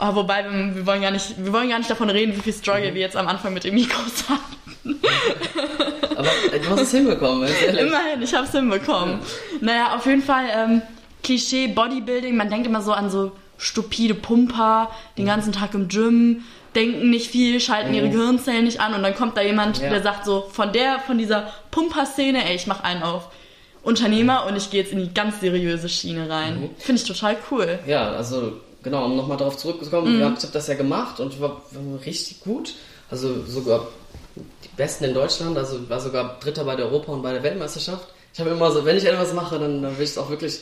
[0.03, 2.53] Oh, wobei, wir, wir, wollen gar nicht, wir wollen gar nicht davon reden, wie viel
[2.53, 2.95] Struggle Mhm.
[2.95, 4.99] wir jetzt am Anfang mit den Mikros hatten.
[6.17, 7.47] Aber äh, du hast es hinbekommen.
[7.69, 9.19] Immerhin, ich hab's hinbekommen.
[9.61, 10.81] Naja, auf jeden Fall ähm,
[11.23, 12.35] Klischee Bodybuilding.
[12.35, 17.29] Man denkt immer so an so stupide Pumper, den ganzen Tag im Gym, denken nicht
[17.29, 19.89] viel, schalten ihre Gehirnzellen nicht an und dann kommt da jemand, Ja.
[19.91, 23.29] der sagt so von der, von dieser Pumper-Szene, ey, ich mach einen auf
[23.83, 26.71] Unternehmer und ich gehe jetzt in die ganz seriöse Schiene rein.
[26.79, 27.77] Finde ich total cool.
[27.85, 28.53] Ja, also
[28.84, 32.06] genau, um nochmal darauf zurückzukommen, wir haben- ich habe das ja gemacht und war, war
[32.06, 32.74] richtig gut.
[33.10, 33.88] Also sogar
[34.36, 38.08] die Besten in Deutschland, also war sogar Dritter bei der Europa- und bei der Weltmeisterschaft.
[38.34, 40.60] Ich habe immer so, wenn ich etwas mache, dann, dann will ich es auch wirklich,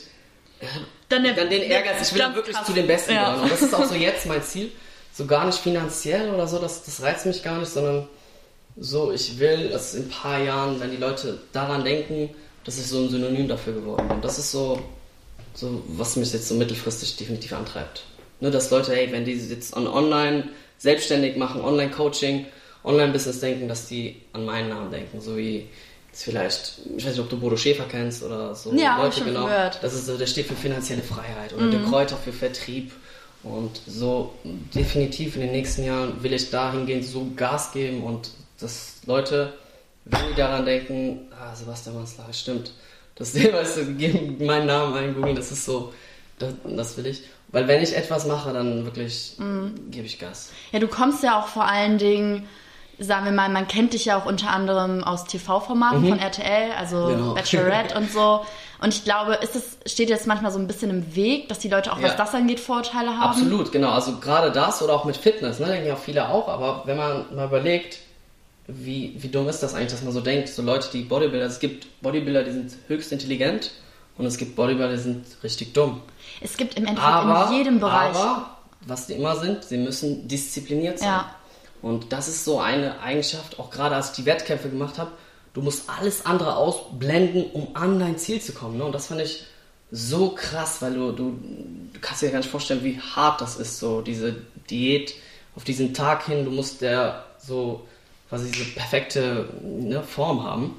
[1.08, 2.66] Dann, der, dann den Ehrgeiz, ich will wirklich krass.
[2.66, 3.26] zu den Besten Ja.
[3.30, 3.42] gehören.
[3.44, 4.70] Und das ist auch so jetzt mein Ziel.
[5.12, 8.08] So gar nicht finanziell oder so, das, das reizt mich gar nicht, sondern
[8.76, 12.30] so, ich will, dass in ein paar Jahren, wenn die Leute daran denken,
[12.64, 14.20] dass ich so ein Synonym dafür geworden bin.
[14.20, 14.80] Das ist so,
[15.54, 18.02] so was mich jetzt so mittelfristig definitiv antreibt.
[18.40, 20.48] Ne, dass Leute, hey, wenn die jetzt an online
[20.78, 22.46] selbstständig machen, Online-Coaching,
[22.84, 25.68] Online-Business denken, dass die an meinen Namen denken, so wie
[26.10, 28.72] jetzt vielleicht, ich weiß nicht, ob du Bodo Schäfer kennst oder so.
[28.74, 29.44] Ja, Leute, ich schon genau.
[29.44, 29.78] gehört.
[29.82, 32.92] Das ist so, der steht für finanzielle Freiheit oder der Kräuter für Vertrieb.
[33.42, 34.34] Und so
[34.74, 39.54] definitiv in den nächsten Jahren will ich dahingehend so Gas geben und dass Leute,
[40.04, 42.72] wenn die daran denken, ah, Sebastian Manslager, stimmt.
[43.14, 45.92] Das weißt du, geben meinen Namen ein, googeln, das ist so,
[46.38, 47.22] das, das will ich.
[47.52, 49.36] Weil wenn ich etwas mache, dann wirklich
[49.90, 50.50] gebe ich Gas.
[50.72, 52.48] Ja, du kommst ja auch vor allen Dingen,
[52.98, 57.06] sagen wir mal, man kennt dich ja auch unter anderem aus TV-Formaten von RTL, also
[57.06, 57.34] Genau.
[57.34, 58.44] Bachelorette und so.
[58.82, 61.68] Und ich glaube, ist es, steht jetzt manchmal so ein bisschen im Weg, dass die
[61.68, 62.08] Leute auch, Ja.
[62.08, 63.30] was das angeht, Vorurteile haben?
[63.30, 63.90] Absolut, genau.
[63.90, 67.24] Also gerade das oder auch mit Fitness, ne, denken ja viele auch, aber wenn man
[67.34, 67.98] mal überlegt,
[68.68, 71.58] wie, wie dumm ist das eigentlich, dass man so denkt, so Leute, die Bodybuilder, es
[71.58, 73.72] gibt Bodybuilder, die sind höchst intelligent
[74.16, 76.00] und es gibt Bodybuilder, die sind richtig dumm.
[76.40, 78.16] Es gibt im Endeffekt Aber, in jedem Bereich.
[78.16, 81.08] aber, was die immer sind, sie müssen diszipliniert sein.
[81.08, 81.34] Ja.
[81.82, 85.12] Und das ist so eine Eigenschaft, auch gerade als ich die Wettkämpfe gemacht habe,
[85.54, 88.78] du musst alles andere ausblenden, um an dein Ziel zu kommen.
[88.78, 88.84] Ne?
[88.84, 89.44] Und das fand ich
[89.90, 91.38] so krass, weil du, du,
[91.92, 94.36] du kannst dir gar nicht vorstellen, wie hart das ist, so diese
[94.68, 95.14] Diät
[95.56, 96.44] auf diesen Tag hin.
[96.44, 97.86] Du musst der so
[98.28, 100.76] quasi diese perfekte ne, Form haben.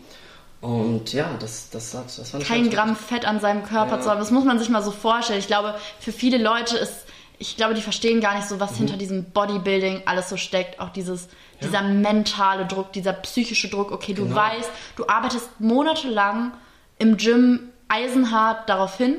[0.62, 4.02] Und ja, das, das, hat, das fand kein Gramm Fett an seinem Körper Ja.
[4.02, 4.20] zu haben.
[4.20, 5.40] Das muss man sich mal so vorstellen.
[5.40, 6.94] Ich glaube, für viele Leute ist,
[7.40, 8.60] ich glaube, die verstehen gar nicht so, Mhm.
[8.60, 10.80] was hinter diesem Bodybuilding alles so steckt.
[10.80, 11.30] Auch dieses,
[11.64, 13.92] dieser mentale Druck, dieser psychische Druck.
[13.92, 14.36] Okay, du Genau.
[14.36, 16.54] weißt, du arbeitest monatelang
[17.00, 19.16] im Gym eisenhart darauf hin.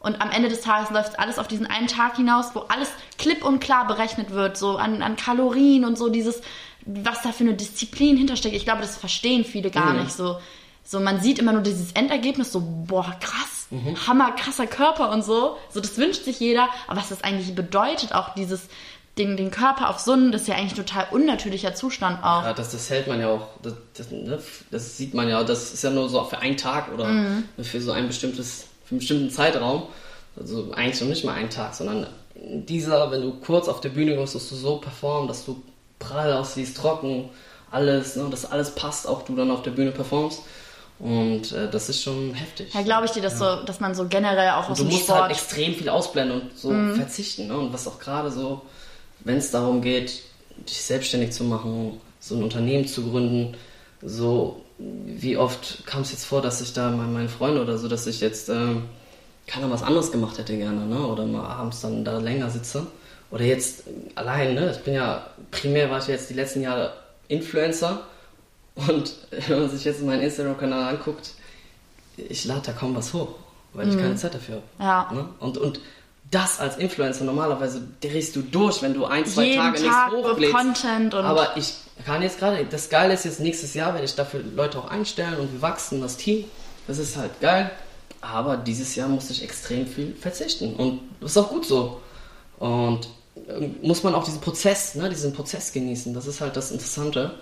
[0.00, 3.44] Und am Ende des Tages läuft alles auf diesen einen Tag hinaus, wo alles klipp
[3.44, 6.40] und klar berechnet wird, so an, an Kalorien und so dieses,
[6.86, 8.54] was da für eine Disziplin hintersteckt.
[8.54, 10.02] Ich glaube, das verstehen viele gar Mhm.
[10.04, 10.12] nicht.
[10.12, 10.38] So,
[10.86, 13.66] so man sieht immer nur dieses Endergebnis, so boah krass,
[14.06, 15.56] hammer krasser Körper und so.
[15.68, 18.68] So das wünscht sich jeder, aber was das eigentlich bedeutet, auch dieses
[19.18, 22.44] den, den Körper auf so einen, das ist ja eigentlich ein total unnatürlicher Zustand auch.
[22.44, 24.38] Ja, das, das hält man ja auch, das, das, ne,
[24.70, 27.08] das sieht man ja, das ist ja nur so für einen Tag oder
[27.62, 29.84] für so ein bestimmtes, für einen bestimmten Zeitraum.
[30.38, 34.16] Also eigentlich noch nicht mal einen Tag, sondern dieser, wenn du kurz auf der Bühne
[34.16, 35.62] kommst, dass du so performst, dass du
[35.98, 37.30] prall aussiehst, trocken,
[37.70, 40.42] alles, ne, dass alles passt, auch du dann auf der Bühne performst.
[40.98, 42.72] Und äh, das ist schon heftig.
[42.72, 45.04] Ja, glaube ich dir, dass, so, dass man so generell auch aus du dem musst
[45.04, 45.22] Sport.
[45.22, 47.48] halt extrem viel ausblenden und so verzichten.
[47.48, 47.56] Ne?
[47.58, 48.62] Und was auch gerade so,
[49.20, 50.22] wenn es darum geht,
[50.68, 53.54] dich selbstständig zu machen, so ein Unternehmen zu gründen,
[54.02, 57.88] so wie oft kam es jetzt vor, dass ich da mein, mein Freund oder so,
[57.88, 58.84] dass ich jetzt ähm,
[59.46, 61.06] keiner was anderes gemacht hätte gerne, ne?
[61.06, 62.86] Oder mal abends dann da länger sitze.
[63.30, 64.72] Oder jetzt allein, ne?
[64.72, 66.92] Ich bin ja, primär war ich jetzt die letzten Jahre
[67.28, 68.02] Influencer
[68.76, 69.14] und
[69.48, 71.30] wenn man sich jetzt meinen Instagram-Kanal anguckt,
[72.16, 73.34] ich lade da kaum was hoch,
[73.72, 75.10] weil ich keine Zeit dafür habe.
[75.12, 75.12] Ja.
[75.12, 75.28] Ne?
[75.40, 75.80] Und, und
[76.30, 80.26] das als Influencer, normalerweise drehst du durch, wenn du ein, zwei Jeden Tage Tag nichts
[80.28, 80.54] hochlädst.
[80.54, 84.14] Content und- Aber ich kann jetzt gerade, das Geile ist jetzt, nächstes Jahr werde ich
[84.14, 86.44] dafür Leute auch einstellen und wir wachsen, das Team.
[86.88, 87.70] Das ist halt geil.
[88.20, 90.74] Aber dieses Jahr musste ich extrem viel verzichten.
[90.74, 92.00] Und das ist auch gut so.
[92.58, 93.08] Und
[93.48, 96.12] ähm, muss man auch diesen Prozess, ne, diesen Prozess genießen.
[96.14, 97.34] Das ist halt das Interessante.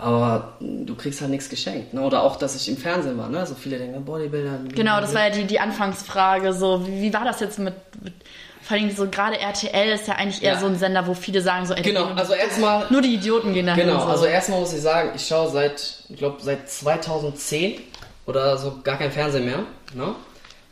[0.00, 1.92] Aber du kriegst halt nichts geschenkt.
[1.92, 2.00] Ne?
[2.02, 3.28] Oder auch, dass ich im Fernsehen war.
[3.28, 3.44] Ne?
[3.44, 4.60] So viele denken, Bodybuilder.
[4.72, 6.52] Genau, das war ja die, die Anfangsfrage.
[6.52, 8.14] So, wie, wie war das jetzt mit, mit
[8.62, 10.60] vor allem so gerade RTL ist ja eigentlich eher Ja.
[10.60, 13.86] so ein Sender, wo viele sagen so, Genau, also erstmal nur die Idioten gehen dahin.
[13.86, 14.06] Genau, so.
[14.06, 17.80] also erstmal muss ich sagen, ich schaue seit, ich glaube, seit 2010
[18.26, 19.60] oder so gar kein Fernsehen mehr.
[19.94, 20.14] Ne?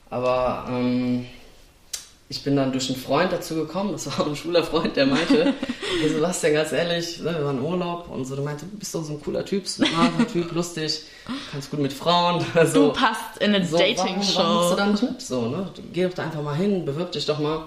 [0.09, 1.27] Aber ähm,
[2.29, 5.55] ich bin dann durch einen Freund dazu gekommen, das war ein schwuler Freund, der meinte,
[6.01, 8.95] hey Sebastian, ganz ehrlich, ne, wir waren im Urlaub und so, der meinte, du bist
[8.95, 11.03] doch so ein cooler Typ, smarter Typ, lustig,
[11.53, 12.45] kannst gut mit Frauen.
[12.67, 14.75] So, du passt in eine so, Warum, warum machst du Dating-Show.
[14.77, 15.23] da nicht mit?
[15.23, 15.69] So, ne?
[15.93, 17.65] Geh doch da einfach mal hin, bewirb dich doch mal.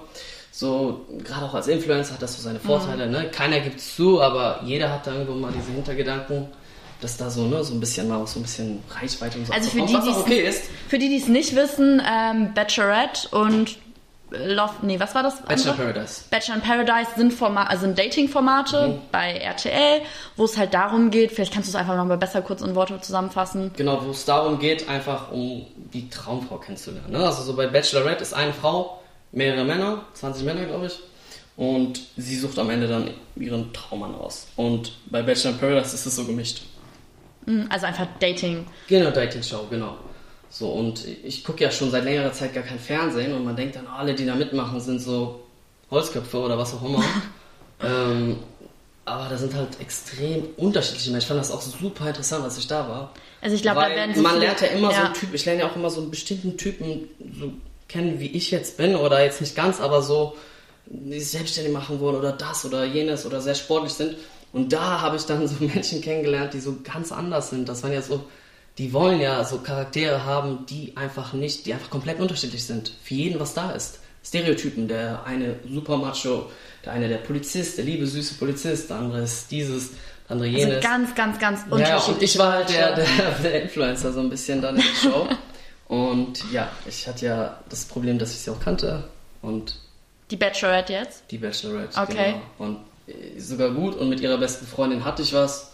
[0.51, 3.11] So, gerade auch als Influencer hat das so seine Vorteile, Mhm.
[3.13, 3.29] ne?
[3.31, 6.47] Keiner gibt's zu, aber jeder hat da irgendwo mal diese Hintergedanken,
[6.99, 9.53] dass da so, ne, so ein bisschen mal auch so ein bisschen Reichweite und so
[9.53, 10.63] Also für die, die auch okay ist.
[10.89, 13.77] Für die, die es nicht wissen, ähm, Bachelorette und
[14.31, 15.41] Love, nee, was war das?
[15.41, 15.87] Bachelor andere?
[15.93, 16.21] Paradise.
[16.29, 19.01] Bachelor in Paradise sind, Forma also sind Dating-Formate Mhm.
[19.11, 20.01] bei RTL,
[20.35, 22.75] wo es halt darum geht, vielleicht kannst du es einfach noch mal besser kurz in
[22.75, 23.71] Worte zusammenfassen.
[23.75, 27.11] Genau, wo es darum geht, einfach um die Traumfrau kennenzulernen.
[27.11, 27.19] Ne?
[27.25, 30.99] Also so bei Bachelorette ist eine Frau, mehrere Männer, 20 Männer, glaube ich.
[31.57, 34.47] Und sie sucht am Ende dann ihren Traummann aus.
[34.55, 36.61] Und bei Bachelor in Paradise ist es so gemischt.
[37.45, 38.65] Hm, Also einfach Dating.
[38.87, 39.97] Genau, Dating Show, genau.
[40.49, 43.75] So, und ich gucke ja schon seit längerer Zeit gar kein Fernsehen und man denkt
[43.75, 45.41] dann, alle, die da mitmachen, sind so
[45.91, 47.03] Holzköpfe oder was auch immer.
[47.83, 48.37] ähm,
[49.05, 51.23] aber da sind halt extrem unterschiedliche Menschen.
[51.23, 53.11] Ich fand das auch super interessant, als ich da war.
[53.41, 55.05] Also ich glaube, da werden so man lernt ja immer so ja.
[55.05, 57.07] einen Typ, ich lerne ja auch immer so einen bestimmten Typen
[57.39, 57.53] so
[57.87, 60.35] kennen, wie ich jetzt bin, oder jetzt nicht ganz, aber so,
[60.85, 64.15] die sich selbstständig machen wollen oder das oder jenes oder sehr sportlich sind.
[64.51, 67.67] Und da habe ich dann so Menschen kennengelernt, die so ganz anders sind.
[67.67, 68.25] Das waren ja so,
[68.79, 72.93] die wollen ja so Charaktere haben, die einfach nicht, die einfach komplett unterschiedlich sind.
[73.03, 73.99] Für jeden, was da ist.
[74.25, 76.49] Stereotypen, der eine super macho,
[76.85, 80.75] der eine der Polizist, der liebe süße Polizist, der andere ist dieses, der andere jenes.
[80.77, 82.15] Also ganz, ganz, ganz Ja, unterschiedlich.
[82.15, 83.05] und ich war halt der, der,
[83.43, 85.27] der Influencer so ein bisschen dann in der Show.
[85.89, 89.03] Und ja, ich hatte ja das Problem, dass ich sie auch kannte.
[89.41, 89.75] Und
[90.31, 91.23] Die Bachelorette jetzt?
[91.31, 91.99] die Bachelorette.
[91.99, 92.33] Okay.
[92.33, 92.41] Genau.
[92.69, 93.95] Und äh, sogar gut.
[93.95, 95.71] Und mit ihrer besten Freundin hatte ich was.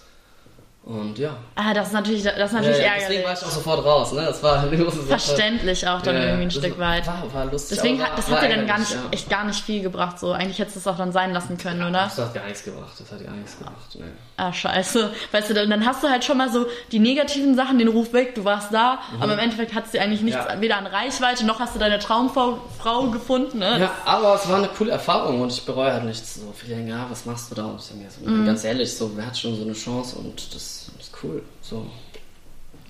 [0.86, 1.36] Und ja.
[1.56, 3.08] Ah, das ist natürlich, das ist natürlich ja, ja, ärgerlich.
[3.08, 4.14] deswegen war ich auch sofort raus.
[4.14, 4.22] Ne?
[4.24, 5.20] Das war eine große Sache.
[5.20, 7.08] Verständlich auch dann Ja, irgendwie ein Stück weit.
[7.08, 7.78] War, war lustig.
[7.78, 10.20] Deswegen hat, das war hat dir dann gar nicht, echt gar nicht viel gebracht.
[10.20, 12.04] So, eigentlich hättest du es auch dann sein lassen können, oder?
[12.04, 12.94] Das hat gar nichts gebracht.
[13.00, 13.96] Das hat gar nichts gebracht.
[13.96, 14.04] Nee.
[14.38, 15.14] Ah, scheiße.
[15.32, 18.12] Weißt du, dann, dann hast du halt schon mal so die negativen Sachen, den Ruf
[18.12, 20.50] weg, du warst da, aber im Endeffekt hat sie eigentlich nichts, Mhm.
[20.56, 20.62] Ja.
[20.62, 23.80] weder an Reichweite, noch hast du deine Traumfrau Frau gefunden, ne?
[23.80, 26.36] Ja, aber es war eine coole Erfahrung und ich bereue halt nichts.
[26.36, 27.64] So viele denken, ja, was machst du da?
[27.66, 28.46] Und ich denke so, Mhm.
[28.46, 31.42] ganz ehrlich, so, wer hat schon so eine Chance und das ist cool.
[31.62, 31.86] So.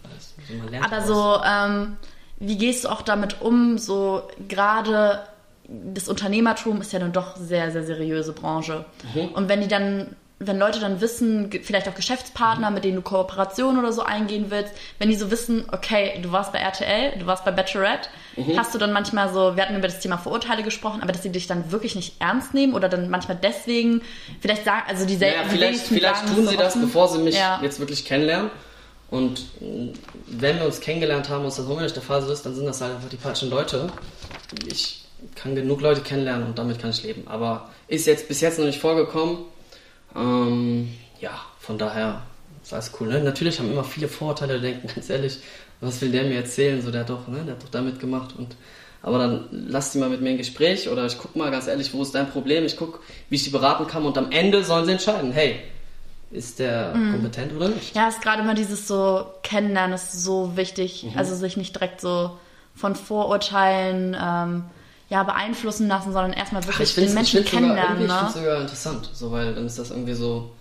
[0.10, 1.08] Alles, so man lernt Aber daraus.
[1.08, 1.97] so, ähm,
[2.39, 3.77] wie gehst du auch damit um?
[3.77, 5.19] So gerade
[5.67, 8.86] das Unternehmertum ist ja dann doch sehr, sehr seriöse Branche.
[9.13, 9.29] Mhm.
[9.29, 13.80] Und wenn die dann, wenn Leute dann wissen, vielleicht auch Geschäftspartner, mit denen du Kooperationen
[13.80, 17.45] oder so eingehen willst, wenn die so wissen, okay, du warst bei RTL, du warst
[17.45, 18.60] bei Bachelorette, Mhm.
[18.60, 21.32] hast du dann manchmal so, wir hatten über das Thema Vorurteile gesprochen, aber dass sie
[21.32, 24.02] dich dann wirklich nicht ernst nehmen oder dann manchmal deswegen,
[24.41, 25.50] vielleicht sagen, also die selben.
[25.50, 27.60] vielleicht, vielleicht tun sie das, bevor sie mich Ja.
[27.63, 28.52] jetzt wirklich kennenlernen.
[29.10, 29.93] Und mh,
[30.28, 32.65] wenn wir uns kennengelernt haben und es dann immer nicht der Phase ist, dann sind
[32.65, 33.88] das halt einfach die falschen Leute.
[34.67, 37.24] Ich kann genug Leute kennenlernen und damit kann ich leben.
[37.28, 39.38] Aber ist jetzt bis jetzt noch nicht vorgekommen.
[40.15, 42.21] Ähm, ja, von daher
[42.63, 43.08] ist alles cool.
[43.08, 43.23] Ne?
[43.23, 45.39] Natürlich haben immer viele Vorurteile, denken ganz ehrlich,
[45.82, 46.82] was will der mir erzählen?
[46.82, 48.56] So, der hat doch, ne, der hat doch da mitgemacht und
[49.01, 51.93] aber dann lass die mal mit mir ein Gespräch oder ich guck mal ganz ehrlich,
[51.93, 52.65] wo ist dein Problem?
[52.65, 55.60] Ich guck, wie ich die beraten kann und am Ende sollen sie entscheiden, hey,
[56.32, 57.95] ist der kompetent oder nicht?
[57.95, 61.04] Ja, ist gerade immer dieses so Kennenlernen ist so wichtig.
[61.04, 61.17] Mhm.
[61.19, 62.38] Also sich nicht direkt so
[62.73, 64.63] von Vorurteilen ähm,
[65.09, 68.01] ja, beeinflussen lassen, sondern erstmal Ach, wirklich ich find's- den Menschen ich find's sogar, kennenlernen.
[68.01, 68.29] irgendwie- Ich Ne?
[68.31, 70.51] finde sogar interessant, so, weil dann ist das irgendwie so,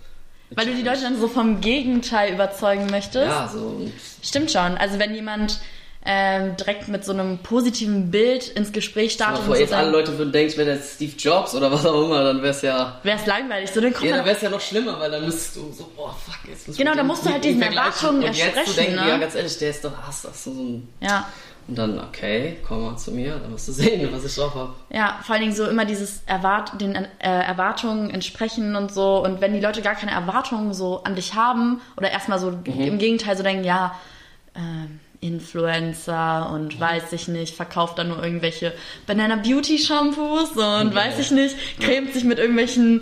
[0.51, 3.25] Weil du die Leute dann so vom Gegenteil überzeugen möchtest.
[3.27, 3.81] Ja, so.
[4.21, 4.77] Stimmt schon.
[4.77, 5.59] Also wenn jemand
[6.07, 10.31] ähm, direkt mit so einem positiven Bild ins Gespräch startet Bevor jetzt alle Leute würden
[10.31, 12.99] denken, ich wäre jetzt Steve Jobs oder was auch immer, dann wäre es ja.
[13.01, 13.71] Wäre es langweilig.
[13.71, 15.89] So, dann kommt Ja, dann wäre es ja noch schlimmer, weil dann müsstest du so,
[15.95, 17.59] boah, fuck, jetzt muss ich Genau, mit da dem- musst du halt diesen.
[17.63, 19.09] Erwartungen Und jetzt zu denken, ne?
[19.09, 20.87] ja, ganz ehrlich, der ist doch, hast das so ein.
[21.01, 21.27] ja.
[21.67, 24.73] Und dann, okay, komm mal zu mir, dann musst du sehen, was ich drauf habe.
[24.91, 29.23] Ja, vor allen Dingen so immer dieses Erwart den äh, Erwartungen entsprechen und so.
[29.23, 32.97] Und wenn die Leute gar keine Erwartungen so an dich haben oder erstmal so im
[32.99, 33.95] Gegenteil so denken, ja,
[34.55, 38.73] ähm, Influencer und weiß ich nicht, verkauft dann nur irgendwelche
[39.07, 43.01] Banana Beauty Shampoos und weiß ich nicht, cremt sich mit irgendwelchen,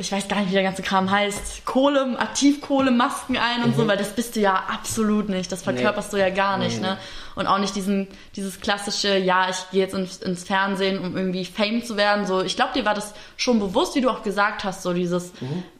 [0.00, 3.96] ich weiß gar nicht, wie der ganze Kram heißt, Kohle, Aktivkohlemasken ein und so, weil
[3.96, 5.52] das bist du ja absolut nicht.
[5.52, 6.88] Das verkörperst du ja gar nicht, Nee.
[6.88, 6.98] ne?
[7.36, 11.44] Und auch nicht diesen, dieses klassische, ja, ich gehe jetzt ins, ins Fernsehen, um irgendwie
[11.44, 12.26] Fame zu werden.
[12.26, 15.30] So, ich glaube, dir war das schon bewusst, wie du auch gesagt hast, so dieses,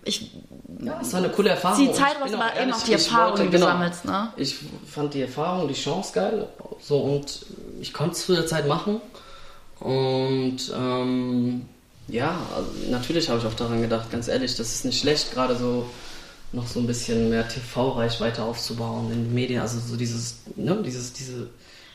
[0.04, 0.30] ich,
[0.80, 1.78] Ja, das war eine coole Erfahrung.
[1.78, 4.32] Die Zeit ich war auch eben auch die Erfahrung, wollte- die du genau, sammelst, ne?
[4.36, 4.56] Ich
[4.86, 6.46] fand die Erfahrung, die Chance geil.
[6.80, 7.44] So, und
[7.80, 9.00] ich konnte es zu der Zeit machen.
[9.80, 11.68] Und ähm,
[12.10, 15.56] ja, also natürlich habe ich auch daran gedacht, ganz ehrlich, das ist nicht schlecht, gerade
[15.56, 15.86] so
[16.52, 21.12] noch so ein bisschen mehr TV-Reichweite aufzubauen in den Medien, also so dieses, ne, dieses,
[21.12, 21.48] diese,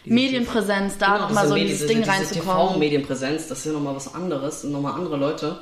[0.05, 2.67] diese Medienpräsenz, da Genau, nochmal diese so in Medi- dieses diese- Ding diese reinzukommen.
[2.69, 5.57] TV-Medienpräsenz, das ist ja nochmal was anderes, sind nochmal andere Leute.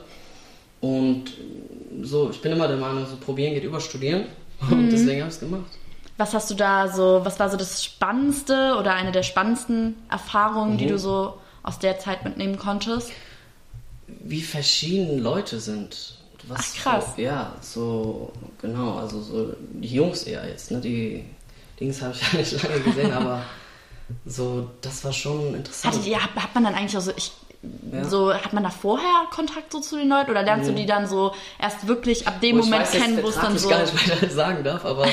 [0.82, 1.26] Und
[2.04, 4.26] so, ich bin immer der Meinung, so probieren geht über studieren.
[4.70, 4.74] Mhm.
[4.80, 5.66] Und deswegen habe ich es gemacht.
[6.16, 10.74] Was hast du da so, was war so das Spannendste oder eine der spannendsten Erfahrungen,
[10.74, 10.78] Mhm.
[10.78, 13.12] die du so aus der Zeit mitnehmen konntest?
[14.22, 16.16] Wie verschieden Leute sind.
[16.48, 17.06] Was Ach, krass.
[17.16, 20.82] So, ja, so, genau, also so die Jungs eher jetzt, ne?
[20.82, 21.24] Die
[21.80, 23.44] Dings habe ich ja nicht lange gesehen, aber
[24.26, 25.94] so, das war schon interessant.
[25.94, 27.32] Hattet ihr, hat, hat man dann eigentlich auch so, ich,
[27.94, 28.04] Ja.
[28.04, 31.08] so, hat man da vorher Kontakt so zu den Leuten oder lernst du die dann
[31.08, 33.70] so erst wirklich ab dem ich Moment weiß, kennen, wo es dann so.
[33.70, 35.06] gar nicht weiter sagen darf, aber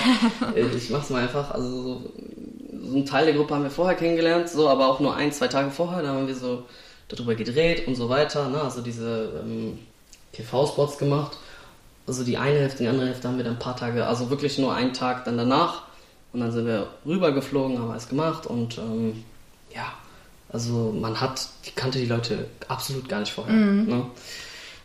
[0.57, 1.53] äh, ich mach's mal einfach.
[1.53, 2.13] Also so,
[2.83, 5.47] so ein Teil der Gruppe haben wir vorher kennengelernt, so, aber auch nur ein, zwei
[5.47, 6.65] Tage vorher, da haben wir so
[7.11, 8.63] darüber gedreht und so weiter, ne?
[8.63, 9.79] Also diese ähm,
[10.33, 11.37] TV-Spots gemacht.
[12.07, 14.59] Also die eine Hälfte, die andere Hälfte haben wir dann ein paar Tage, also wirklich
[14.59, 15.83] nur einen Tag dann danach.
[16.33, 19.25] Und dann sind wir rübergeflogen, haben alles gemacht und ähm,
[19.75, 19.93] ja,
[20.53, 23.53] also man hat, die kannte die Leute absolut gar nicht vorher.
[23.53, 24.07] Ne?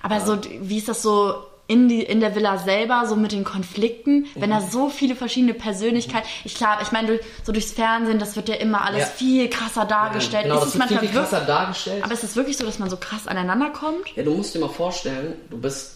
[0.01, 3.43] Aber so, wie ist das so in, die, in der Villa selber, so mit den
[3.43, 4.53] Konflikten, wenn Mhm.
[4.53, 8.49] da so viele verschiedene Persönlichkeiten, ich klar, ich meine, durch- so durchs Fernsehen, das wird
[8.49, 9.05] ja immer alles Ja.
[9.07, 10.43] viel krasser dargestellt.
[10.43, 12.03] Genau, ist das es wird viel, manchmal viel krasser dargestellt.
[12.03, 14.15] aber ist es wirklich so, dass man so krass aneinander kommt?
[14.15, 15.93] Ja, du musst dir mal vorstellen, du bist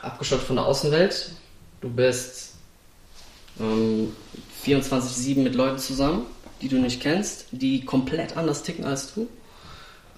[0.00, 1.32] abgeschottet von der Außenwelt,
[1.82, 2.54] du bist
[3.60, 4.14] ähm,
[4.64, 6.26] 24-7 mit Leuten zusammen,
[6.62, 9.28] die du nicht kennst, die komplett anders ticken als du.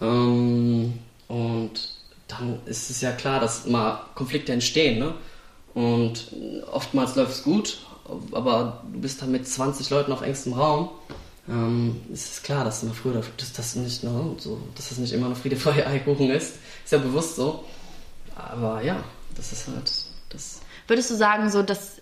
[0.00, 1.72] Ähm, und
[2.28, 4.98] dann ist es ja klar, dass mal Konflikte entstehen.
[4.98, 5.14] Ne?
[5.74, 6.32] Und
[6.70, 7.78] oftmals läuft es gut,
[8.32, 10.90] aber du bist dann mit 20 Leuten auf engstem Raum.
[11.48, 15.12] Ähm, es ist klar, dass immer früher, dass das nicht ne, so, dass das nicht
[15.12, 16.56] immer noch Friede, Feuer, Eierkuchen ist.
[16.84, 17.64] Ist ja bewusst so.
[18.34, 19.02] Aber ja,
[19.36, 19.92] das ist halt
[20.30, 20.60] das.
[20.86, 22.00] Würdest du sagen, so, dass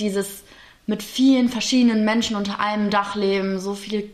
[0.00, 0.42] dieses
[0.86, 4.04] mit vielen verschiedenen Menschen unter einem Dach leben, so viele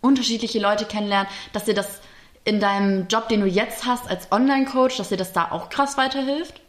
[0.00, 2.00] unterschiedliche Leute kennenlernen, dass dir das
[2.44, 5.96] in deinem Job, den du jetzt hast als Online-Coach, dass dir das da auch krass
[5.96, 6.60] weiterhilft?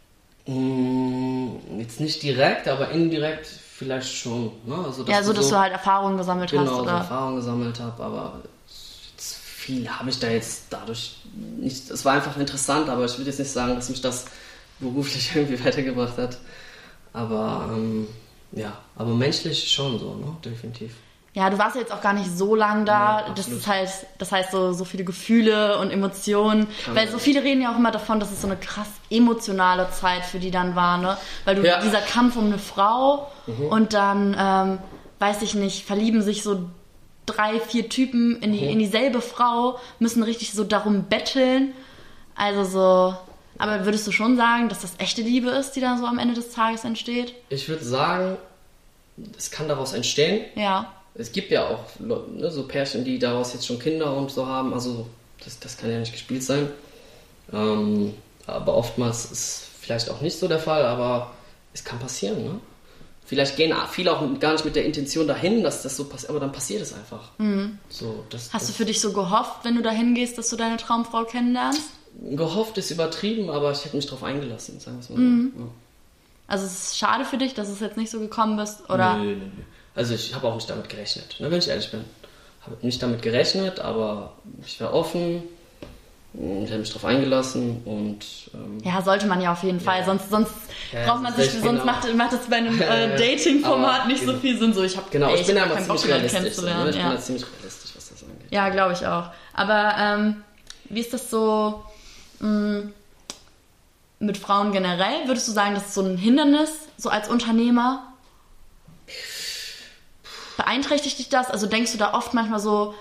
[0.46, 4.52] Mm, jetzt nicht direkt, aber indirekt vielleicht schon.
[4.66, 4.76] Ne?
[4.86, 6.92] Also, ja, so, dass du halt Erfahrungen gesammelt genau, hast, so oder?
[6.92, 8.42] Erfahrung gesammelt habe, aber
[9.64, 11.18] viel habe ich da jetzt dadurch
[11.58, 11.90] nicht.
[11.90, 14.26] Es war einfach interessant, aber ich würde jetzt nicht sagen, dass mich das
[14.80, 16.38] beruflich irgendwie weitergebracht hat.
[17.14, 18.08] Aber ähm,
[18.52, 20.36] ja, aber menschlich schon so, ne?
[20.44, 20.94] Definitiv.
[21.36, 23.22] Ja, du warst ja jetzt auch gar nicht so lang da.
[23.22, 26.68] Ja, das ist halt, das heißt so, so viele Gefühle und Emotionen.
[26.86, 29.90] Kann Weil so viele reden ja auch immer davon, dass es so eine krass emotionale
[29.90, 31.18] Zeit für die dann war, ne?
[31.46, 31.82] Weil du Ja.
[31.82, 33.66] dieser Kampf um eine Frau Mhm.
[33.66, 34.78] und dann, ähm,
[35.18, 36.70] weiß ich nicht, verlieben sich so
[37.26, 38.70] drei, vier Typen in, die, Mhm.
[38.70, 41.74] in dieselbe Frau, müssen richtig so darum betteln.
[42.36, 43.16] Also so.
[43.58, 46.36] Aber würdest du schon sagen, dass das echte Liebe ist, die dann so am Ende
[46.36, 47.34] des Tages entsteht?
[47.50, 48.38] Ich würde sagen,
[49.38, 50.46] es kann daraus entstehen.
[50.56, 50.92] Ja.
[51.16, 54.74] Es gibt ja auch ne, so Pärchen, die daraus jetzt schon Kinder und so haben.
[54.74, 55.08] Also
[55.44, 56.70] das, das kann ja nicht gespielt sein.
[57.52, 58.14] Ähm,
[58.48, 61.32] aber oftmals ist vielleicht auch nicht so der Fall, aber
[61.74, 62.44] es kann passieren.
[62.44, 62.60] Ne?
[63.26, 66.40] Vielleicht gehen viele auch gar nicht mit der Intention dahin, dass das so passiert, aber
[66.40, 67.30] dann passiert es einfach.
[67.90, 70.56] So, das, Hast du das, für dich so gehofft, wenn du da hingehst, dass du
[70.56, 71.82] deine Traumfrau kennenlernst?
[72.36, 75.54] gehofft ist übertrieben, aber ich hätte mich darauf eingelassen, sagen wir es mal Mhm.
[75.58, 75.68] so.
[76.46, 78.94] Also es ist schade für dich, dass es jetzt nicht so gekommen bist, Ja.
[78.94, 79.16] oder?
[79.18, 79.64] Nö, nö, nö.
[79.96, 82.04] Also ich habe auch nicht damit gerechnet, ne, wenn ich ehrlich bin.
[82.66, 84.34] Habe nicht damit gerechnet, aber
[84.66, 85.44] ich war offen
[86.34, 88.20] Ich habe mich darauf eingelassen und
[88.54, 90.06] ähm, Ja, sollte man ja auf jeden Fall, Ja.
[90.06, 90.52] sonst, sonst
[90.92, 91.86] Ja, braucht man sich, ist sonst genau.
[91.86, 93.18] macht, macht es bei einem äh.
[93.18, 94.40] Dating-Format nicht so genau.
[94.40, 94.74] viel Sinn.
[94.74, 96.54] So, ich habe genau, ey, ich bin hab ja immer keinen Bock, ziemlich realistisch.
[96.56, 96.70] So, ne?
[96.70, 96.90] kennenzulernen.
[96.90, 97.14] Ich bin ja.
[97.14, 98.48] ja ziemlich realistisch, was das angeht.
[98.50, 99.26] Ja, glaube ich auch.
[99.54, 100.44] Aber ähm,
[100.90, 101.84] wie ist das so
[102.40, 102.84] mh,
[104.20, 105.28] mit Frauen generell?
[105.28, 108.13] Würdest du sagen, das ist so ein Hindernis, so als Unternehmer?
[110.64, 111.50] Beeinträchtigt dich das?
[111.50, 112.94] Also denkst du da oft manchmal so,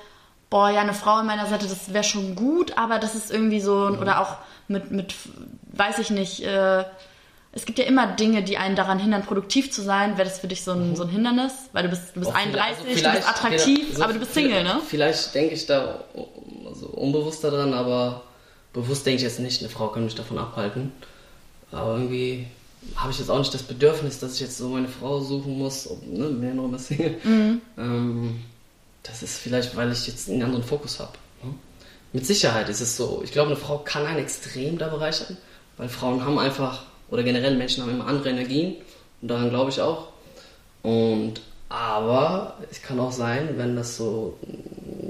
[0.50, 3.60] boah, ja, eine Frau an meiner Seite, das wäre schon gut, aber das ist irgendwie
[3.60, 4.36] so, oder auch
[4.68, 5.14] mit, mit
[5.72, 6.84] weiß ich nicht, äh,
[7.54, 10.16] es gibt ja immer Dinge, die einen daran hindern, produktiv zu sein.
[10.16, 11.52] Wäre das für dich so ein, so ein Hindernis?
[11.72, 14.12] Weil du bist, du bist Auch vielleicht- 31, also du bist attraktiv, genau, so aber
[14.14, 14.80] du bist Single, ne?
[14.86, 16.00] Vielleicht denke ich da
[16.66, 18.22] also unbewusst daran, aber
[18.72, 20.92] bewusst denke ich jetzt nicht, eine Frau kann mich davon abhalten.
[21.70, 22.46] Aber irgendwie
[22.96, 25.88] habe ich jetzt auch nicht das Bedürfnis, dass ich jetzt so meine Frau suchen muss,
[25.88, 27.16] ob, ne, ja noch immer Single.
[27.24, 27.60] Mhm.
[27.78, 28.40] Ähm,
[29.02, 31.12] das ist vielleicht, weil ich jetzt einen anderen Fokus habe.
[31.42, 31.54] Ne?
[32.12, 33.22] Mit Sicherheit ist es so.
[33.24, 35.36] Ich glaube, eine Frau kann einen extrem da bereichern,
[35.76, 38.76] weil Frauen haben einfach, oder generell Menschen haben immer andere Energien
[39.20, 40.08] und daran glaube ich auch.
[40.82, 44.38] Und aber es kann auch sein, wenn das so,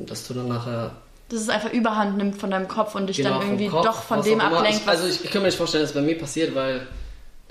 [0.07, 0.93] dass du dann nachher
[1.29, 4.03] dass es einfach Überhand nimmt von deinem Kopf und dich genau dann irgendwie Kopf, doch
[4.03, 6.19] von dem ablenkt, Ich, also ich, ich kann mir nicht vorstellen, dass es bei mir
[6.19, 6.87] passiert, weil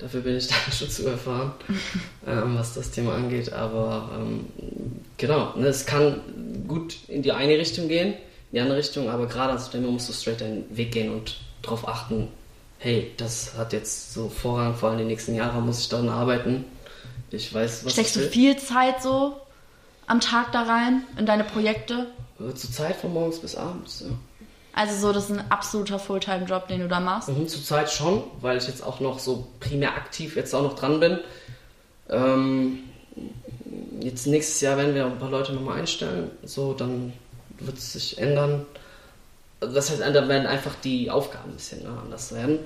[0.02, 1.52] dafür bin ich dann schon zu erfahren,
[2.26, 3.52] ähm, was das Thema angeht.
[3.52, 4.46] Aber ähm,
[5.16, 6.20] genau, ne, es kann
[6.66, 10.08] gut in die eine Richtung gehen, in die andere Richtung, aber gerade als Unternehmer musst
[10.08, 12.28] du straight deinen Weg gehen und darauf achten,
[12.78, 16.64] hey, das hat jetzt so Vorrang, vor allem die nächsten Jahre muss ich daran arbeiten.
[17.30, 19.40] Ich weiß, was steckst du viel Zeit so
[20.06, 22.08] am Tag da rein in deine Projekte?
[22.38, 24.14] Äh, Zur Zeit von morgens bis abends, ja.
[24.74, 27.28] Also so, das ist ein absoluter Fulltime-Job, den du da machst.
[27.28, 30.98] Mhm, Zurzeit schon, weil ich jetzt auch noch so primär aktiv jetzt auch noch dran
[31.00, 31.18] bin.
[32.08, 32.78] Ähm,
[34.00, 37.12] jetzt nächstes Jahr werden wir ein paar Leute nochmal einstellen, so dann
[37.60, 38.66] wird es sich ändern.
[39.60, 42.58] Also Das heißt, da werden einfach die Aufgaben ein bisschen anders werden.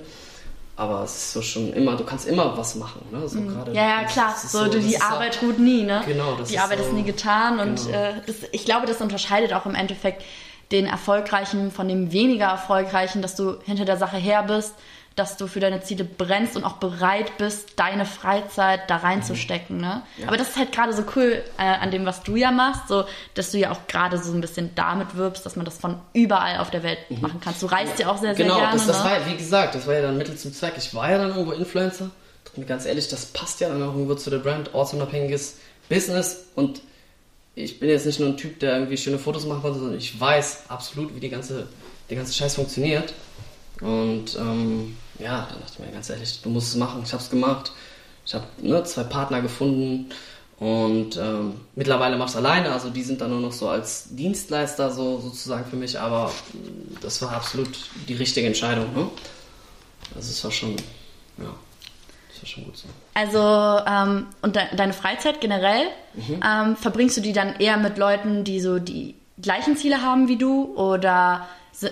[0.75, 3.01] Aber es ist so schon immer, du kannst immer was machen.
[3.11, 3.27] Ne?
[3.27, 3.75] So gerade, Mhm.
[3.77, 4.35] Ja, ja, das- klar.
[4.37, 6.03] So, du, das die Arbeit ruht nie, ne?
[6.05, 7.97] Genau, das Die ist Arbeit so- ist nie getan und genau.
[7.97, 10.23] äh, das, ich glaube, das unterscheidet auch im Endeffekt
[10.71, 14.73] den Erfolgreichen von dem weniger Erfolgreichen, dass du hinter der Sache her bist,
[15.17, 19.77] dass du für deine Ziele brennst und auch bereit bist, deine Freizeit da reinzustecken.
[19.77, 20.03] Ne?
[20.17, 20.27] Ja.
[20.27, 23.03] Aber das ist halt gerade so cool äh, an dem, was du ja machst, so,
[23.33, 26.59] dass du ja auch gerade so ein bisschen damit wirbst, dass man das von überall
[26.59, 27.63] auf der Welt machen kannst.
[27.63, 28.73] Du reist ja auch sehr, sehr genau, gerne.
[28.73, 29.05] das, das ne?
[29.05, 30.73] war ja, wie gesagt, das war ja dann Mittel zum Zweck.
[30.77, 32.11] Ich war ja dann irgendwo Influencer.
[32.55, 35.57] Und ganz ehrlich, das passt ja dann auch irgendwo zu der Brand, ortsunabhängiges
[35.89, 36.45] Business.
[36.53, 36.81] Und
[37.57, 40.19] ich bin jetzt nicht nur ein Typ, der irgendwie schöne Fotos machen konnte, sondern ich
[40.19, 41.67] weiß absolut, wie die ganze,
[42.07, 43.13] der ganze Scheiß funktioniert.
[43.81, 47.01] Und ähm, ja, dann dachte ich mir ganz ehrlich, du musst es machen.
[47.03, 47.71] Ich habe es gemacht.
[48.25, 50.11] Ich habe ne, zwei Partner gefunden
[50.59, 52.71] und ähm, mittlerweile mache ich es alleine.
[52.71, 55.99] Also die sind dann nur noch so als Dienstleister so sozusagen für mich.
[55.99, 56.31] Aber
[57.01, 57.69] das war absolut
[58.07, 58.93] die richtige Entscheidung.
[58.93, 59.09] Ne?
[60.15, 60.75] Also es war schon,
[61.39, 61.55] ja,
[62.39, 62.87] das war schon gut so.
[63.13, 63.39] Also,
[63.87, 65.83] ähm, und de deine Freizeit generell,
[66.15, 66.39] Mhm.
[66.43, 70.37] ähm, verbringst du die dann eher mit Leuten, die so die gleichen Ziele haben wie
[70.37, 71.47] du oder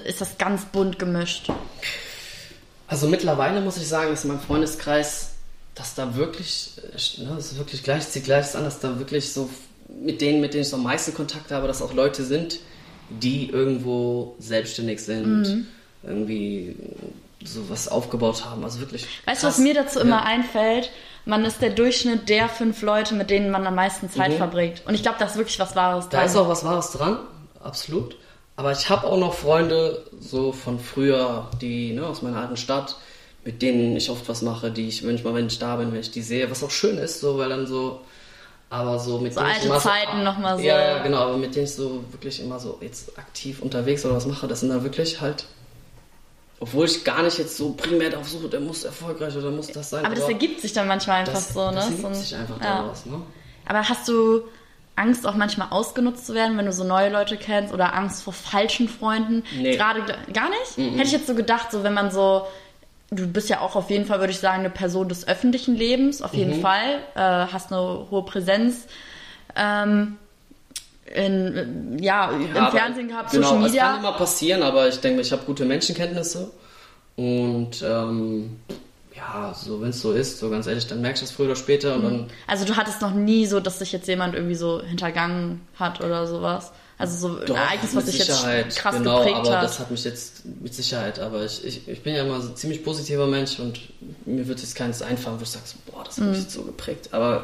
[0.05, 1.49] ist das ganz bunt gemischt?
[2.87, 5.31] Also mittlerweile muss ich sagen, dass in meinem Freundeskreis,
[5.75, 9.31] dass da wirklich, äh, ne, das ist wirklich gleich, zieht gleiches an, dass da wirklich
[9.33, 9.49] so
[10.01, 12.59] mit denen, mit denen ich so am meisten Kontakt habe, dass auch Leute sind,
[13.09, 15.67] die irgendwo selbstständig sind, Mhm.
[16.03, 16.75] irgendwie
[17.45, 18.63] so was aufgebaut haben.
[18.63, 19.07] Also wirklich.
[19.25, 20.23] Weißt du, was mir dazu immer Ja.
[20.23, 20.91] einfällt?
[21.25, 24.37] Man ist der Durchschnitt der fünf Leute, mit denen man am meisten Zeit Mhm.
[24.37, 24.83] verbringt.
[24.85, 26.27] Und ich glaube, da ist wirklich was Wahres Da dran.
[26.27, 27.19] ist auch was Wahres dran,
[27.63, 28.15] absolut.
[28.57, 32.95] Aber ich habe auch noch Freunde so von früher, die ne, aus meiner alten Stadt,
[33.43, 36.11] mit denen ich oft was mache, die ich manchmal, wenn ich da bin, wenn ich
[36.11, 38.01] die sehe, was auch schön ist, so, weil dann so,
[38.69, 40.63] aber so mit So denen ich alte immer Zeiten noch mal so.
[40.63, 44.15] Ja, ja, genau, aber mit denen ich so wirklich immer so jetzt aktiv unterwegs oder
[44.15, 45.45] was mache, das sind dann wirklich halt,
[46.60, 49.89] obwohl ich gar nicht jetzt so primär darauf suche, der muss erfolgreich oder muss das
[49.89, 50.06] sein.
[50.06, 51.76] aber das ergibt sich dann manchmal einfach das, so, ne?
[51.76, 52.78] das ergibt sich einfach ja.
[52.82, 53.22] daraus, ne?
[53.68, 54.41] Aber hast du
[54.95, 58.32] Angst, auch manchmal ausgenutzt zu werden, wenn du so neue Leute kennst oder Angst vor
[58.32, 59.43] falschen Freunden?
[59.58, 59.76] Nee.
[59.76, 60.01] Gerade
[60.32, 60.78] gar nicht?
[60.78, 62.47] Hätte ich jetzt so gedacht, so wenn man so,
[63.12, 66.22] du bist ja auch auf jeden Fall, würde ich sagen, eine Person des öffentlichen Lebens,
[66.22, 66.39] auf Mhm.
[66.39, 67.20] jeden Fall, äh,
[67.51, 68.88] hast eine hohe Präsenz.
[69.58, 70.18] Ähm,
[71.06, 73.97] in, ja, im aber- Fernsehen gehabt, genau, Social Es kann Media.
[73.97, 76.51] immer passieren, aber ich denke, ich habe gute Menschenkenntnisse.
[77.16, 78.60] Und ähm,
[79.16, 81.56] ja, so wenn es so ist, so ganz ehrlich, dann merkst du es früher oder
[81.56, 82.28] später und dann.
[82.47, 86.28] Also du hattest noch nie so, dass sich jetzt jemand irgendwie so hintergangen hat oder
[86.28, 86.72] sowas.
[86.97, 88.41] Also so ein Ereignis, was dich jetzt
[88.78, 89.64] krass genau, geprägt aber hat.
[89.66, 92.56] das hat mich jetzt mit Sicherheit, aber ich, ich, ich bin ja immer so ein
[92.56, 93.80] ziemlich positiver Mensch und
[94.26, 97.10] mir wird jetzt keins einfallen, wo ich sage, boah, das hat mich jetzt so geprägt.
[97.12, 97.43] Aber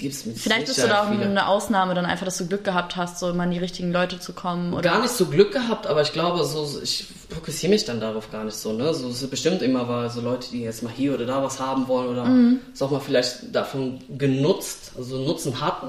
[0.00, 0.38] gibt es mit.
[0.38, 1.26] Vielleicht bist du da auch viele.
[1.26, 4.18] eine Ausnahme, dann einfach, dass du Glück gehabt hast, so immer an die richtigen Leute
[4.18, 4.74] zu kommen.
[4.74, 8.32] Oder Gar nicht so Glück gehabt, aber ich glaube, so ich, fokussiere mich dann darauf
[8.32, 8.92] gar nicht so, ne?
[8.92, 11.60] So es ist bestimmt immer weil so Leute, die jetzt mal hier oder da was
[11.60, 12.58] haben wollen oder mhm.
[12.72, 15.88] es auch mal vielleicht davon genutzt, also Nutzen hatten.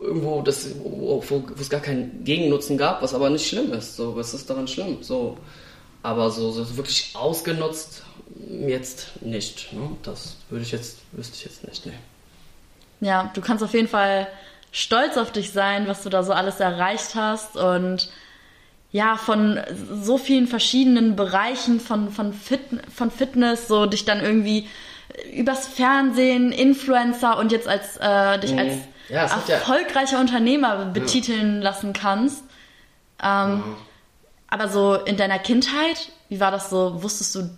[0.00, 3.96] Irgendwo, das, wo, wo, wo es gar keinen Gegennutzen gab, was aber nicht schlimm ist.
[3.96, 4.98] So, was ist daran schlimm?
[5.00, 5.36] So,
[6.02, 8.02] aber so, so wirklich ausgenutzt
[8.66, 9.72] jetzt nicht.
[9.72, 9.90] Ne?
[10.02, 11.86] Das würde ich jetzt, wüsste ich jetzt nicht.
[11.86, 11.92] Nee.
[13.00, 14.26] Ja, du kannst auf jeden Fall
[14.72, 18.10] stolz auf dich sein, was du da so alles erreicht hast und
[18.90, 19.60] ja, von
[20.02, 22.60] so vielen verschiedenen Bereichen von, von, Fit,
[22.94, 24.66] von Fitness, so dich dann irgendwie
[25.34, 28.58] übers Fernsehen, Influencer und jetzt als äh, dich mhm.
[28.58, 28.74] als
[29.08, 29.22] ja,
[29.54, 30.20] erfolgreicher ja.
[30.20, 31.62] Unternehmer betiteln ja.
[31.64, 32.44] lassen kannst.
[33.22, 33.76] Ähm, mhm.
[34.48, 37.02] Aber so in deiner Kindheit, wie war das so?
[37.02, 37.50] Wusstest du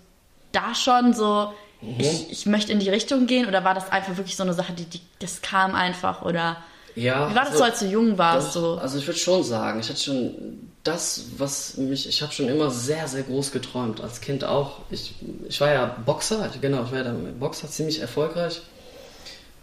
[0.52, 1.52] da schon so,
[1.82, 1.96] mhm.
[1.98, 3.46] ich, ich möchte in die Richtung gehen?
[3.46, 6.22] Oder war das einfach wirklich so eine Sache, die, die das kam einfach?
[6.22, 6.56] Oder
[6.96, 8.56] ja, wie war das so, so als du jung warst?
[8.56, 8.78] Doch, so?
[8.78, 12.70] Also ich würde schon sagen, ich hatte schon das, was mich, ich habe schon immer
[12.70, 14.78] sehr, sehr groß geträumt, als Kind auch.
[14.90, 15.14] Ich,
[15.48, 18.62] ich war ja Boxer, genau, ich war ja Boxer, ziemlich erfolgreich.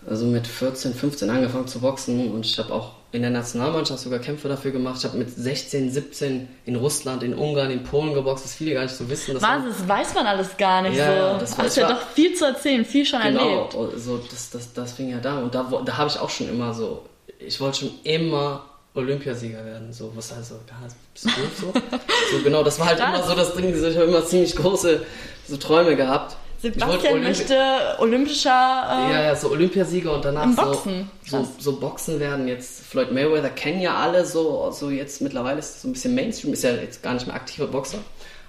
[0.05, 4.19] Also mit 14, 15 angefangen zu boxen und ich habe auch in der Nationalmannschaft sogar
[4.19, 4.97] Kämpfe dafür gemacht.
[4.99, 8.83] Ich habe mit 16, 17 in Russland, in Ungarn, in Polen geboxt, das viele gar
[8.83, 9.33] nicht so wissen.
[9.33, 11.39] Das Was, das weiß man alles gar nicht ja, so.
[11.39, 13.71] Das war, Hast ja doch viel zu erzählen, viel schon genau, erlebt.
[13.71, 16.49] Genau, so, das, das, das fing ja da und da, da habe ich auch schon
[16.49, 17.03] immer so,
[17.39, 20.79] ich wollte schon immer Olympiasieger werden, so was also gar
[21.13, 21.73] bist du so.
[22.31, 23.07] so genau, das war halt das.
[23.07, 25.05] immer so das Ding, ich habe immer ziemlich große
[25.47, 26.35] so Träume gehabt.
[26.59, 27.55] Sebastian Olympi möchte
[27.99, 31.09] olympischer äh, ja, ja, so Olympiasieger und danach Boxen.
[31.23, 32.47] So, so, so, Boxen werden.
[32.47, 36.15] Jetzt Floyd Mayweather kennen ja alle so, so jetzt mittlerweile ist es so ein bisschen
[36.15, 37.99] Mainstream, ist ja jetzt gar nicht mehr aktiver Boxer.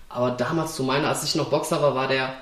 [0.08, 2.32] Aber damals zu meiner, als ich noch Boxer war, war der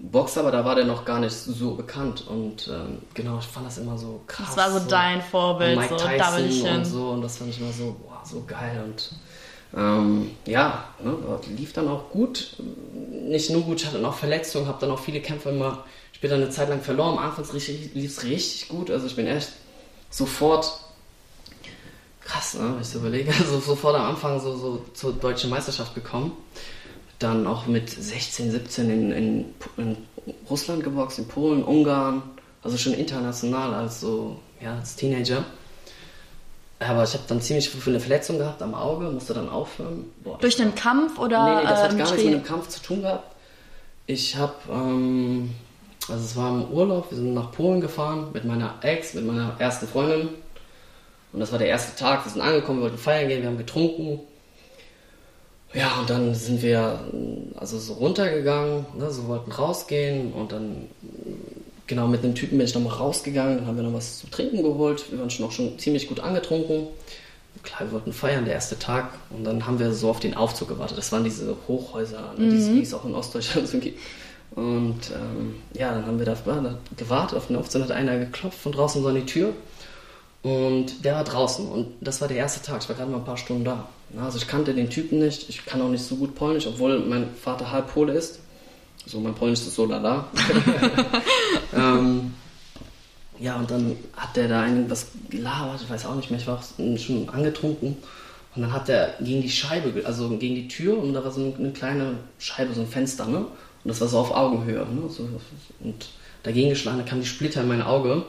[0.00, 3.66] Boxer, aber da war der noch gar nicht so bekannt und ähm, genau, ich fand
[3.66, 4.54] das immer so krass.
[4.54, 7.60] Das war so, so dein Vorbild, Mike so Tyson und so und das fand ich
[7.60, 9.12] immer so, boah, so geil und
[9.76, 11.16] ähm, ja, ne,
[11.56, 12.56] lief dann auch gut.
[13.28, 16.34] Nicht nur gut, ich hatte dann auch Verletzungen, habe dann auch viele Kämpfe immer später
[16.34, 17.18] eine Zeit lang verloren.
[17.18, 19.52] Anfangs lief es richtig gut, also ich bin echt
[20.10, 20.80] sofort
[22.20, 25.94] krass, ne, wenn ich so überlege, also sofort am Anfang so, so zur deutschen Meisterschaft
[25.94, 26.32] gekommen
[27.20, 29.44] dann auch mit 16, 17 in, in,
[29.76, 29.96] in
[30.48, 32.22] Russland geboxt, in Polen, Ungarn,
[32.62, 35.44] also schon international als so, ja, als Teenager.
[36.80, 40.06] Aber ich habe dann ziemlich viele Verletzungen gehabt am Auge, musste dann aufhören.
[40.24, 41.44] Boah, Durch den Kampf oder?
[41.44, 43.36] Nee, nee, das äh, hat gar nichts mit dem Kampf zu tun gehabt.
[44.06, 45.50] Ich habe, ähm,
[46.08, 49.56] also es war im Urlaub, wir sind nach Polen gefahren mit meiner Ex, mit meiner
[49.58, 50.30] ersten Freundin.
[51.32, 53.58] Und das war der erste Tag, wir sind angekommen, wir wollten feiern gehen, wir haben
[53.58, 54.20] getrunken.
[55.72, 56.98] Ja, und dann sind wir
[57.56, 60.88] also so runtergegangen, ne, so wollten rausgehen und dann
[61.90, 64.62] genau mit einem Typen bin ich nochmal rausgegangen, dann haben wir noch was zu trinken
[64.62, 66.86] geholt, wir waren schon auch schon ziemlich gut angetrunken.
[67.62, 70.68] Klar, wir wollten feiern, der erste Tag und dann haben wir so auf den Aufzug
[70.68, 70.96] gewartet.
[70.96, 72.74] Das waren diese Hochhäuser, ne, mhm.
[72.74, 73.98] die es auch in Ostdeutschland so gibt.
[74.52, 76.36] Und ähm, ja, dann haben wir da
[76.96, 79.52] gewartet, auf den Aufzug hat einer geklopft von draußen so an die Tür
[80.42, 83.24] und der war draußen und das war der erste Tag, ich war gerade mal ein
[83.24, 83.88] paar Stunden da.
[84.18, 87.28] Also ich kannte den Typen nicht, ich kann auch nicht so gut Polnisch, obwohl mein
[87.34, 88.40] Vater halb Pole ist.
[89.06, 90.28] So, mein Polnisch ist so lala.
[91.76, 92.32] ähm,
[93.38, 96.62] ja, und dann hat der da irgendwas gelabert, ich weiß auch nicht mehr, ich war
[96.98, 97.96] schon angetrunken.
[98.54, 101.54] Und dann hat er gegen die Scheibe, also gegen die Tür, und da war so
[101.58, 103.38] eine kleine Scheibe, so ein Fenster, ne?
[103.38, 105.08] Und das war so auf Augenhöhe, ne?
[105.08, 105.28] So,
[105.80, 106.08] und
[106.42, 108.24] dagegen geschlagen, da kamen die Splitter in mein Auge.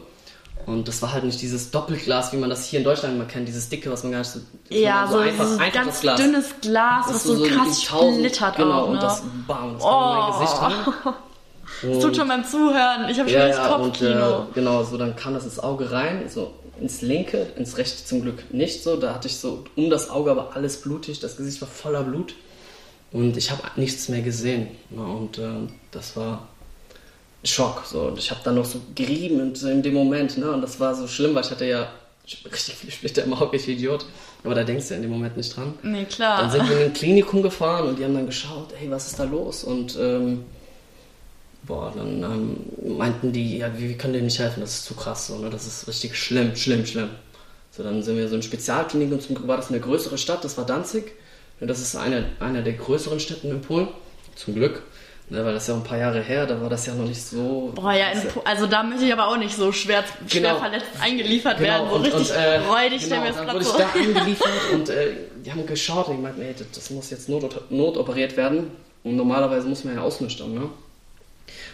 [0.66, 3.48] Und das war halt nicht dieses Doppelglas, wie man das hier in Deutschland immer kennt,
[3.48, 4.40] dieses dicke, was man gar nicht so.
[4.70, 6.20] Ja, so, so einfach, einfach ganz Glas.
[6.20, 8.90] dünnes Glas, was so, so krass splittert genau, auch.
[8.90, 10.30] Und das, bam, das oh.
[10.30, 11.14] mein Gesicht rein.
[11.84, 13.10] Es tut schon beim Zuhören.
[13.10, 14.38] Ich habe schon ja, das Kopfkino.
[14.40, 18.06] Und, äh, genau, so dann kam das ins Auge rein, so ins linke, ins rechte
[18.06, 18.98] zum Glück nicht so.
[18.98, 22.36] Da hatte ich so um das Auge aber alles blutig, das Gesicht war voller Blut.
[23.12, 24.68] Und ich habe nichts mehr gesehen.
[24.90, 25.02] Ne?
[25.02, 26.48] Und äh, das war
[27.44, 27.84] Schock.
[27.86, 28.04] So.
[28.04, 30.38] Und ich habe dann noch so gerieben in, in dem Moment.
[30.38, 30.52] Ne?
[30.52, 31.88] Und das war so schlimm, weil ich hatte ja
[32.46, 34.06] richtig viele Splitter im Auge, ich Idiot.
[34.44, 35.74] Aber da denkst du in dem Moment nicht dran.
[35.84, 36.42] Nee, klar.
[36.42, 39.20] Dann sind wir in ein Klinikum gefahren und die haben dann geschaut, hey, was ist
[39.20, 39.64] da los?
[39.64, 40.46] Und ähm,
[41.64, 44.96] boah, dann ähm, meinten die, ja, wir, wir können dir nicht helfen, das ist zu
[44.96, 45.50] krass, so, ne?
[45.50, 47.10] das ist richtig schlimm, schlimm, schlimm.
[47.72, 50.58] So, dann sind wir so in Spezialklinikum, zum Glück war das eine größere Stadt, das
[50.58, 51.14] war Danzig.
[51.60, 53.88] Das ist eine, eine der größeren Städten in Polen,
[54.36, 54.82] zum Glück.
[55.32, 57.72] Ne, weil das ja ein paar Jahre her, da war das ja noch nicht so.
[57.74, 58.08] Boah, ja,
[58.44, 60.60] also da möchte ich aber auch nicht so schwer, schwer genau.
[60.60, 61.70] verletzt eingeliefert genau.
[61.70, 63.72] werden, so und, richtig und, äh, räudig, genau, mir dann wurde so.
[63.72, 65.14] ich da eingeliefert und äh,
[65.46, 68.72] die haben geschaut und gemeint, ey, das muss jetzt not, notoperiert werden.
[69.06, 70.70] Und normalerweise muss man ja ausnüchtern, ne?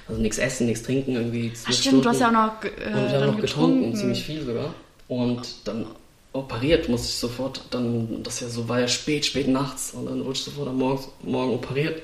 [0.07, 1.51] Also nichts essen, nichts trinken, irgendwie.
[1.55, 2.01] Ach stimmt, Stunden.
[2.03, 4.75] du hast ja auch noch, äh, und wir haben noch getrunken, getrunken, ziemlich viel sogar.
[5.07, 5.87] Und dann
[6.31, 10.23] operiert, musste ich sofort dann, das ja so war ja spät, spät nachts und dann
[10.23, 12.03] wurde ich sofort am Morgen, Morgen operiert.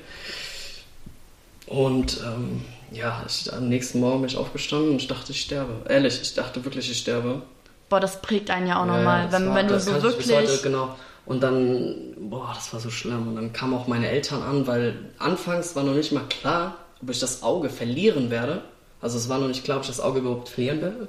[1.66, 5.88] Und ähm, ja, ich, am nächsten Morgen bin ich aufgestanden und ich dachte, ich sterbe.
[5.88, 7.42] Ehrlich, ich dachte wirklich, ich sterbe.
[7.88, 9.26] Boah, das prägt einen ja auch nochmal.
[9.26, 10.34] Ja, wenn, war, wenn du so wirklich.
[10.34, 10.94] Heute, genau.
[11.26, 13.28] Und dann, boah, das war so schlimm.
[13.28, 17.10] Und dann kamen auch meine Eltern an, weil anfangs war noch nicht mal klar, ob
[17.10, 18.62] ich das Auge verlieren werde.
[19.00, 21.08] Also es war noch nicht klar, ob ich das Auge überhaupt verlieren werde.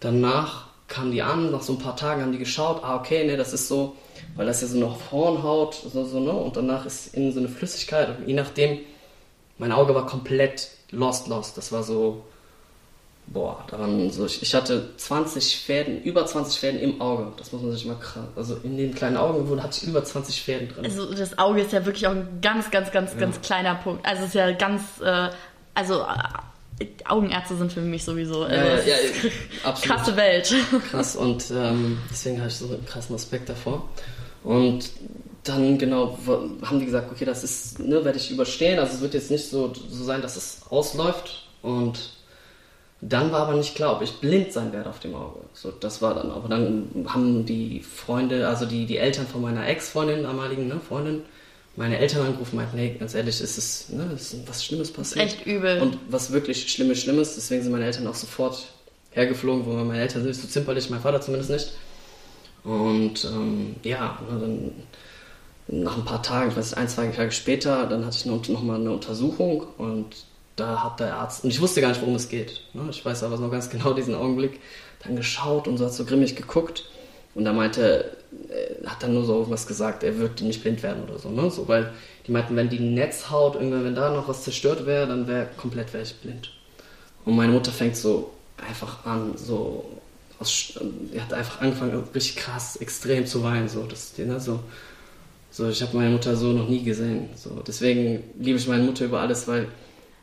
[0.00, 3.36] Danach kamen die an, nach so ein paar Tagen haben die geschaut, ah, okay, ne,
[3.36, 3.96] das ist so,
[4.34, 7.48] weil das ja so noch Hornhaut, so, so, ne, und danach ist innen so eine
[7.48, 8.80] Flüssigkeit, und je nachdem,
[9.60, 11.56] mein Auge war komplett lost, lost.
[11.56, 12.24] Das war so,
[13.26, 17.26] boah, daran, so, ich, ich hatte 20 Fäden, über 20 Fäden im Auge.
[17.36, 20.42] Das muss man sich mal krass, also in den kleinen Augen hatte ich über 20
[20.42, 20.84] Fäden drin.
[20.84, 23.20] Also das Auge ist ja wirklich auch ein ganz, ganz, ganz, ja.
[23.20, 24.04] ganz kleiner Punkt.
[24.04, 25.28] Also es ist ja ganz, äh,
[25.74, 28.96] also äh, Augenärzte sind für mich sowieso äh, ja,
[29.64, 30.54] ja, krasse Welt.
[30.90, 33.86] Krass und ähm, deswegen habe ich so einen krassen Aspekt davor.
[34.42, 34.90] Und
[35.44, 36.18] dann genau
[36.62, 38.78] haben die gesagt, okay, das ist, ne, werde ich überstehen.
[38.78, 41.46] Also es wird jetzt nicht so, so sein, dass es ausläuft.
[41.62, 41.98] Und
[43.00, 45.40] dann war aber nicht klar, ob ich blind sein werde auf dem Auge.
[45.54, 46.30] So, das war dann.
[46.30, 51.22] Aber dann haben die Freunde, also die, die Eltern von meiner Ex-Freundin, damaligen ne, Freundin,
[51.76, 55.24] meine Eltern angerufen und meinten, hey, ganz ehrlich, ist es, ne, ist was Schlimmes passiert.
[55.24, 55.80] Echt übel.
[55.80, 57.36] Und was wirklich Schlimmes, Schlimmes.
[57.36, 58.66] Deswegen sind meine Eltern auch sofort
[59.12, 61.72] hergeflogen, wo meine Eltern sind so zimperlich, mein Vater zumindest nicht.
[62.64, 64.72] Und ähm, ja, dann
[65.70, 68.46] nach ein paar Tagen, ich weiß nicht, ein, zwei Tage später, dann hatte ich noch,
[68.48, 70.06] noch mal eine Untersuchung und
[70.56, 72.62] da hat der Arzt, und ich wusste gar nicht, worum es geht.
[72.74, 72.82] Ne?
[72.90, 74.60] Ich weiß aber noch ganz genau diesen Augenblick,
[75.04, 76.84] dann geschaut und so hat so grimmig geguckt
[77.34, 78.16] und da meinte,
[78.48, 81.50] äh, hat dann nur so was gesagt, er wird nicht blind werden oder so, ne?
[81.50, 81.92] So, weil
[82.26, 85.92] die meinten, wenn die Netzhaut, irgendwann, wenn da noch was zerstört wäre, dann wäre komplett
[85.92, 86.52] wäre ich blind.
[87.24, 88.32] Und meine Mutter fängt so
[88.68, 89.84] einfach an, so,
[90.38, 90.78] aus,
[91.12, 94.60] die hat einfach angefangen, richtig krass, extrem zu weinen, so, das, ne, so,
[95.50, 97.28] so, ich habe meine Mutter so noch nie gesehen.
[97.34, 99.66] So, deswegen liebe ich meine Mutter über alles, weil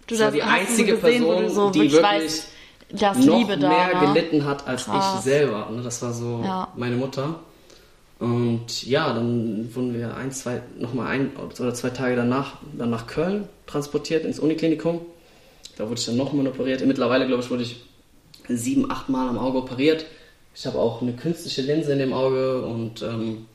[0.08, 2.48] du das die einzige gesehen, Person, so die wirklich weißt,
[2.92, 4.14] noch Liebe mehr da, ne?
[4.14, 5.16] gelitten hat als Krass.
[5.18, 5.70] ich selber.
[5.72, 5.82] Ne?
[5.82, 6.70] Das war so ja.
[6.76, 7.42] meine Mutter.
[8.20, 13.06] Und ja, dann wurden wir ein, zwei, nochmal ein oder zwei Tage danach dann nach
[13.06, 15.02] Köln transportiert ins Uniklinikum.
[15.78, 16.84] Da wurde ich dann nochmal operiert.
[16.86, 17.84] Mittlerweile, glaube ich, wurde ich
[18.48, 20.06] sieben, acht Mal am Auge operiert.
[20.56, 23.46] Ich habe auch eine künstliche Linse in dem Auge und ähm,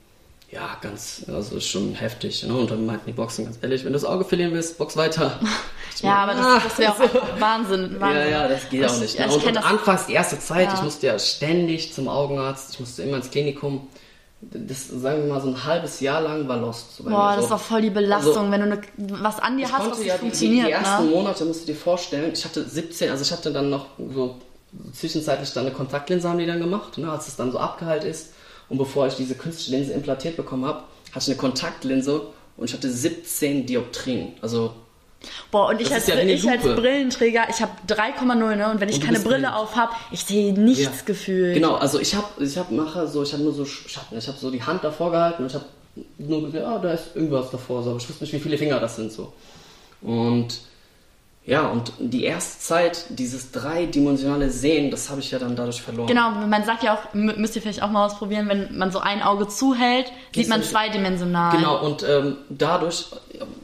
[0.52, 2.44] ja, ganz, also ist schon heftig.
[2.44, 2.54] Ne?
[2.54, 5.40] Und dann meinten die Boxen ganz ehrlich, wenn du das Auge verlieren willst, box weiter.
[6.02, 7.40] ja, aber das, das wäre auch so.
[7.40, 8.20] Wahnsinn, Wahnsinn.
[8.20, 9.18] Ja, ja, das geht auch nicht.
[9.18, 9.32] Ne?
[9.32, 10.74] Und, und anfangs die erste Zeit, ja.
[10.74, 13.88] ich musste ja ständig zum Augenarzt, ich musste immer ins Klinikum.
[14.42, 16.96] Das, sagen wir mal, so ein halbes Jahr lang war Lost.
[16.96, 18.80] So Boah, das war voll die Belastung, also, wenn du ne,
[19.22, 20.66] was an dir hast, was nicht ja funktioniert.
[20.66, 21.10] Die, die ersten ne?
[21.12, 24.36] Monate musst du dir vorstellen, ich hatte 17, also ich hatte dann noch so
[24.92, 28.32] zwischenzeitlich dann eine Kontaktlinse haben die dann gemacht, ne, als es dann so abgeheilt ist.
[28.72, 32.22] Und bevor ich diese künstliche Linse implantiert bekommen habe, hatte ich eine Kontaktlinse
[32.56, 34.32] und ich hatte 17 Dioptrien.
[34.40, 34.72] Also
[35.50, 38.70] Boah, und ich, als, ja ich als Brillenträger, ich habe 3,0, ne?
[38.70, 39.54] Und wenn ich und keine Brille blind.
[39.54, 41.04] auf habe, ich sehe nichts ja.
[41.04, 41.52] gefühlt.
[41.52, 44.38] Genau, also ich habe ich hab mache so, ich habe nur so Schatten, ich habe
[44.38, 45.66] so die Hand davor gehalten und ich habe
[46.16, 48.80] nur gesehen, ah, da ist irgendwas davor, so, aber ich wusste nicht, wie viele Finger
[48.80, 49.34] das sind so.
[50.00, 50.60] Und
[51.44, 56.06] ja, und die erste Zeit, dieses dreidimensionale Sehen, das habe ich ja dann dadurch verloren.
[56.06, 59.22] Genau, man sagt ja auch, müsst ihr vielleicht auch mal ausprobieren, wenn man so ein
[59.22, 61.56] Auge zuhält, sieht man zweidimensional.
[61.56, 63.06] Genau, und ähm, dadurch,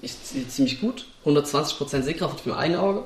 [0.02, 3.04] ich sehe ziemlich gut, 120% Sehkraft auf dem einen Auge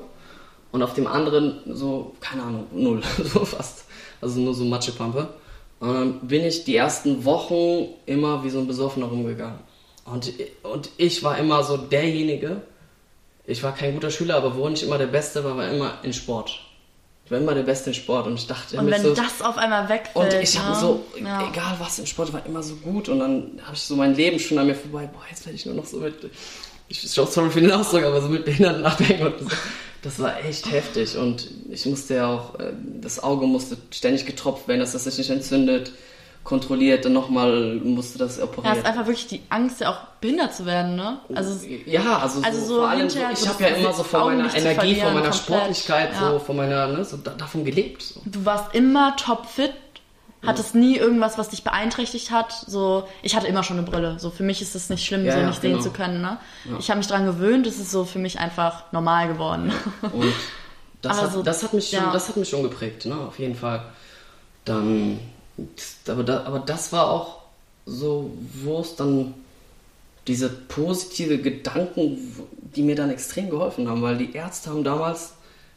[0.71, 3.85] und auf dem anderen so, keine Ahnung, null, so fast.
[4.21, 5.27] Also nur so Matschepampe.
[5.81, 9.59] Und dann bin ich die ersten Wochen immer wie so ein Besoffener rumgegangen.
[10.05, 12.61] Und, und ich war immer so derjenige,
[13.45, 16.13] ich war kein guter Schüler, aber wo nicht immer der Beste war, war immer in
[16.13, 16.59] Sport.
[17.25, 19.57] Ich war immer der Beste in Sport und ich dachte Und wenn so, das auf
[19.57, 20.33] einmal wegfällt.
[20.33, 20.79] Und ich habe ne?
[20.79, 21.49] so, ja.
[21.49, 24.39] egal was im Sport war, immer so gut und dann habe ich so mein Leben
[24.39, 26.15] schon an mir vorbei, boah, jetzt werde ich nur noch so mit,
[26.89, 29.47] ich schaue sorry für den Ausdruck, aber so mit Behinderten nachdenken und so.
[30.01, 34.67] Das war echt heftig und ich musste ja auch, äh, das Auge musste ständig getropft
[34.67, 35.93] werden, dass das sich nicht entzündet
[36.43, 38.75] kontrolliert, dann nochmal musste das operieren.
[38.75, 41.19] Ja, ist einfach wirklich die Angst, ja auch behindert zu werden, ne?
[41.33, 44.25] Also, ja, also, also so, so vor allem, so, ich habe ja immer so von
[44.25, 45.35] meiner Energie, von meiner komplett.
[45.35, 46.31] Sportlichkeit, ja.
[46.31, 48.01] so von meiner, ne, so davon gelebt.
[48.01, 48.21] So.
[48.25, 49.73] Du warst immer topfit,
[50.45, 52.51] hattest nie irgendwas, was dich beeinträchtigt hat.
[52.51, 54.19] So, ich hatte immer schon eine Brille.
[54.19, 55.75] So für mich ist es nicht schlimm, ja, so ja, nicht genau.
[55.75, 56.21] sehen zu können.
[56.21, 56.37] Ne?
[56.69, 56.77] Ja.
[56.79, 57.65] Ich habe mich daran gewöhnt.
[57.65, 59.71] Es ist so für mich einfach normal geworden.
[60.01, 60.33] Und
[61.01, 63.15] das, hat, so, das hat mich schon, das hat mich schon geprägt, ne?
[63.15, 63.85] Auf jeden Fall.
[64.65, 65.19] Dann
[66.07, 67.41] aber, da, aber das war auch
[67.85, 68.31] so,
[68.63, 69.33] wo es dann
[70.27, 72.17] diese positive Gedanken,
[72.75, 75.33] die mir dann extrem geholfen haben, weil die Ärzte haben damals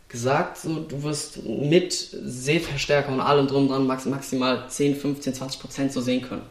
[0.08, 5.60] gesagt, so, du wirst mit Sehverstärker und allem drum dran max maximal 10, 15, 20
[5.60, 6.42] Prozent so sehen können.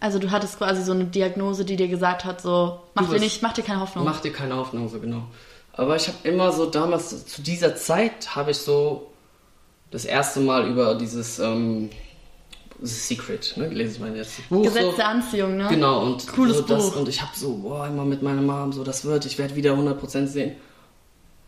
[0.00, 3.42] Also du hattest quasi so eine Diagnose, die dir gesagt hat, so, mach dir nicht,
[3.42, 4.04] mach dir keine Hoffnung.
[4.04, 5.22] Mach dir keine Hoffnung, so genau.
[5.72, 9.10] Aber ich habe immer so damals, zu dieser Zeit, habe ich so
[9.90, 11.90] das erste Mal über dieses ähm,
[12.82, 14.62] Secret, ne, lese ich mein jetzt Buch.
[14.62, 14.92] Gesetz so.
[14.96, 15.66] der Anziehung, ne?
[15.68, 16.96] Genau, und, Cooles so das, Buch.
[17.00, 19.72] und ich habe so, boah, immer mit meiner Mom, so, das wird, ich werde wieder
[19.74, 20.56] 100% sehen.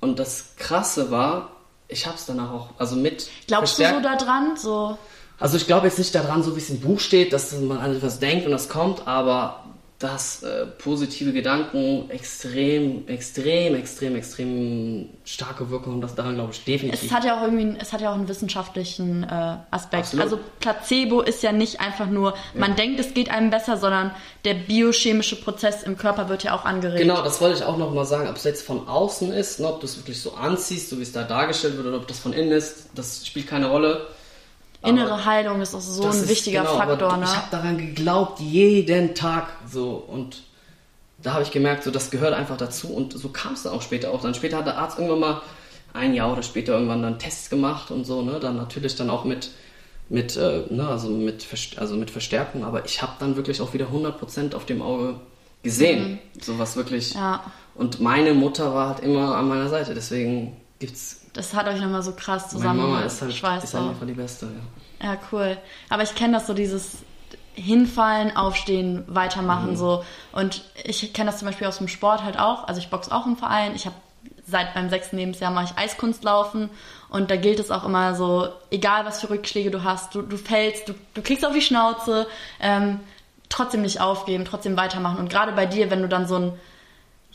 [0.00, 1.50] Und das Krasse war,
[1.88, 4.56] ich habe es danach auch, also mit Glaubst du so verstärkt- daran?
[4.56, 4.96] So,
[5.40, 7.94] Also ich glaube jetzt nicht daran, so wie es im Buch steht, dass man an
[7.96, 9.64] etwas denkt und das kommt, aber
[9.98, 16.62] dass äh, positive Gedanken extrem, extrem, extrem, extrem starke Wirkung haben, das daran glaube ich
[16.64, 17.02] definitiv.
[17.02, 20.04] es hat ja auch irgendwie, einen- es hat ja auch einen wissenschaftlichen äh, Aspekt.
[20.04, 20.22] Absolut.
[20.24, 24.12] Also Placebo ist ja nicht einfach nur, man denkt, es geht einem besser, sondern
[24.44, 27.00] der biochemische Prozess im Körper wird ja auch angeregt.
[27.00, 28.28] Genau, das wollte ich auch noch mal sagen.
[28.28, 31.02] Ob es jetzt von außen ist, ne, ob du es wirklich so anziehst, so wie
[31.02, 34.06] es da dargestellt wird, oder ob das von innen ist, das spielt keine Rolle.
[34.84, 37.24] Innere Aber Heilung ist auch so ein ist- wichtiger genau, Faktor, ne?
[37.24, 39.96] Ich habe daran geglaubt, jeden Tag so.
[39.96, 40.42] Und
[41.22, 42.88] da habe ich gemerkt, so das gehört einfach dazu.
[42.88, 44.22] Und so kam es dann auch später auch.
[44.22, 45.42] Dann später hat der Arzt irgendwann mal
[45.94, 48.38] ein Jahr oder später irgendwann dann Tests gemacht und so, ne?
[48.40, 49.50] Dann natürlich dann auch mit
[50.10, 53.88] mit, äh, ne, also mit, also mit Verstärkung, aber ich habe dann wirklich auch wieder
[53.92, 55.16] 100% auf dem Auge
[55.62, 56.18] gesehen.
[56.40, 57.14] So was wirklich.
[57.14, 57.20] Mhm.
[57.20, 57.52] Ja.
[57.74, 61.20] Und meine Mutter war halt immer an meiner Seite, deswegen gibt's.
[61.38, 64.06] Das hat euch nochmal so krass Meine zusammen Mama ist halt, Schweiß ist halt einfach
[64.08, 64.46] die Beste,
[65.00, 65.10] ja.
[65.10, 65.56] Ja, cool.
[65.88, 66.96] Aber ich kenne das so, dieses
[67.54, 70.04] Hinfallen, Aufstehen, Weitermachen so.
[70.32, 72.66] Und ich kenne das zum Beispiel aus dem Sport halt auch.
[72.66, 73.76] Also ich boxe auch im Verein.
[73.76, 73.94] Ich habe
[74.48, 76.70] seit meinem sechsten Lebensjahr mache ich Eiskunstlaufen.
[77.08, 80.36] Und da gilt es auch immer so, egal was für Rückschläge du hast, du, du
[80.36, 82.26] fällst, du, du kriegst auf die Schnauze,
[82.58, 82.98] ähm,
[83.48, 85.18] trotzdem nicht aufgeben, trotzdem weitermachen.
[85.18, 86.52] Und gerade bei dir, wenn du dann so ein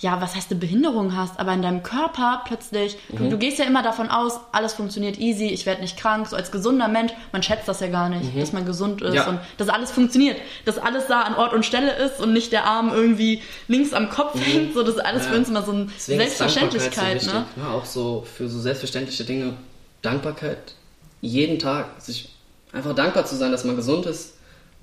[0.04, 3.66] ja, was heißt eine Behinderung hast, aber in deinem Körper plötzlich, du, du gehst ja
[3.66, 7.41] immer davon aus, alles funktioniert easy, ich werde nicht krank, so als gesunder Mensch, man
[7.41, 9.28] schätzt das ja gar nicht, dass man gesund ist Ja.
[9.30, 12.66] und dass alles funktioniert, dass alles da an Ort und Stelle ist und nicht der
[12.66, 15.32] Arm irgendwie links am Kopf hängt, so das ist alles Ja.
[15.32, 17.45] für uns immer so eine Deswegen Selbstverständlichkeit, so ne?
[17.56, 17.70] ne?
[17.70, 19.54] Auch so für so selbstverständliche Dinge.
[20.01, 20.76] Dankbarkeit.
[21.22, 22.30] Jeden Tag sich
[22.74, 24.34] einfach dankbar zu sein, dass man gesund ist,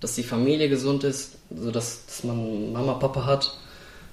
[0.01, 3.53] dass die Familie gesund ist, so dass, dass man Mama, Papa hat.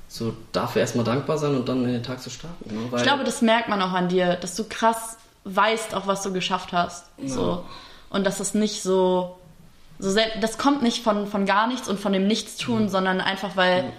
[0.09, 2.73] So dafür erstmal dankbar sein und dann in den Tag zu starten.
[2.73, 2.89] Ne?
[2.97, 6.31] Ich glaube, das merkt man auch an dir, dass du krass weißt, auch was du
[6.33, 7.05] geschafft hast.
[7.25, 7.65] So.
[8.09, 9.37] Und dass es nicht so,
[9.99, 12.89] so das kommt nicht von, von gar nichts und von dem Nichtstun, Mhm.
[12.89, 13.91] sondern einfach, weil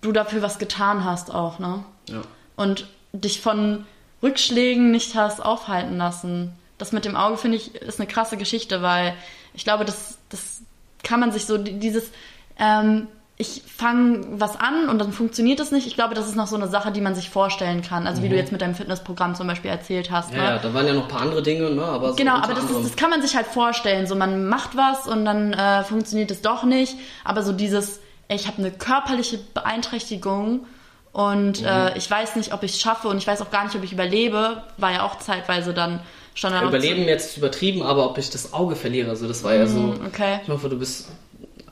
[0.00, 1.82] du dafür was getan hast auch, ne?
[2.08, 2.22] ja.
[2.56, 3.86] Und dich von
[4.22, 6.52] Rückschlägen nicht hast aufhalten lassen.
[6.76, 9.14] Das mit dem Auge, finde ich, ist eine krasse Geschichte, weil
[9.54, 10.60] ich glaube, das, das
[11.02, 12.10] kann man sich so, die- dieses,
[12.58, 13.08] ähm,
[13.40, 15.86] ich fange was an und dann funktioniert es nicht.
[15.86, 18.08] Ich glaube, das ist noch so eine Sache, die man sich vorstellen kann.
[18.08, 20.32] Also wie du jetzt mit deinem Fitnessprogramm zum Beispiel erzählt hast.
[20.32, 20.38] Mhm.
[20.38, 20.48] Ja, ne?
[20.50, 21.84] ja, da waren ja noch ein paar andere Dinge, ne?
[21.84, 24.08] aber so Genau, aber das, ist, das kann man sich halt vorstellen.
[24.08, 26.96] So, man macht was und dann äh, funktioniert es doch nicht.
[27.24, 30.66] Aber so dieses, ich habe eine körperliche Beeinträchtigung
[31.12, 31.66] und Mhm.
[31.66, 33.84] äh, ich weiß nicht, ob ich es schaffe und ich weiß auch gar nicht, ob
[33.84, 36.00] ich überlebe, war ja auch zeitweise dann
[36.34, 39.66] schon dann Überleben jetzt übertrieben, aber ob ich das Auge verliere, also das war ja
[39.66, 39.78] so.
[39.78, 40.40] Mhm, okay.
[40.42, 41.08] Ich hoffe, du bist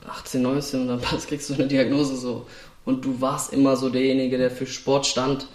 [0.07, 2.45] 18, 19 und dann kriegst du eine Diagnose so.
[2.85, 5.47] Und du warst immer so derjenige, der für Sport stand.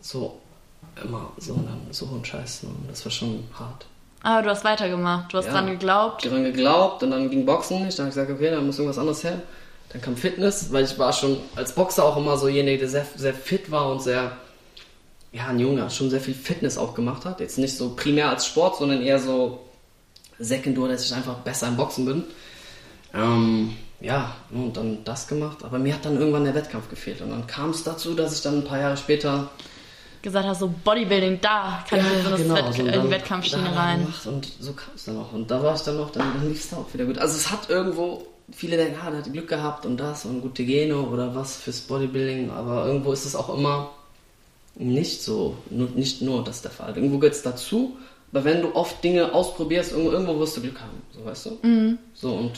[0.00, 0.38] So,
[1.02, 2.64] immer so, und dann so ein Scheiß.
[2.64, 2.70] Ne?
[2.88, 3.86] Das war schon hart.
[4.22, 5.52] Aber du hast weitergemacht, du hast Ja.
[5.52, 6.24] dran geglaubt.
[6.24, 7.98] Daran geglaubt und dann ging Boxen nicht.
[7.98, 9.42] Dann habe ich gesagt, okay, dann muss irgendwas anderes her.
[9.92, 13.06] Dann kam Fitness, weil ich war schon als Boxer auch immer so derjenige, der sehr,
[13.16, 14.32] sehr fit war und sehr,
[15.32, 17.40] ja, ein Junge, schon sehr viel Fitness auch gemacht hat.
[17.40, 19.60] Jetzt nicht so primär als Sport, sondern eher so
[20.38, 22.24] sekundär, dass ich einfach besser im Boxen bin.
[23.14, 25.64] Ähm, ja, und dann das gemacht.
[25.64, 27.20] Aber mir hat dann irgendwann der Wettkampf gefehlt.
[27.20, 29.50] Und dann kam es dazu, dass ich dann ein paar Jahre später
[30.20, 33.10] Gesagt hast, so Bodybuilding, da kann ich in so genau, Wett so äh, dann die
[33.10, 34.12] Wettkampfschiene rein.
[34.24, 35.32] Und so kam es dann auch.
[35.32, 37.18] Und da war ich dann noch, dann, dann lief es auch wieder gut.
[37.18, 40.64] Also es hat irgendwo, viele denken, ah, der hat Glück gehabt und das und gute
[40.64, 43.92] Gene oder was fürs Bodybuilding, aber irgendwo ist es auch immer
[44.74, 46.96] nicht so, nicht nur das der Fall.
[46.96, 47.96] Irgendwo geht es dazu,
[48.32, 51.58] aber wenn du oft Dinge ausprobierst, irgendwo, irgendwo wirst du Glück haben, so weißt du?
[51.66, 51.98] Mhm.
[52.14, 52.52] So und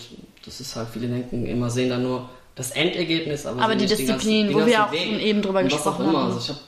[0.44, 4.46] das ist halt, viele denken immer, sehen dann nur das Endergebnis, aber, Aber die Disziplin,
[4.46, 6.18] ganzen- wo den wir auch Weg schon eben drüber gesprochen auch immer.
[6.24, 6.32] haben.
[6.32, 6.60] Also ich habe,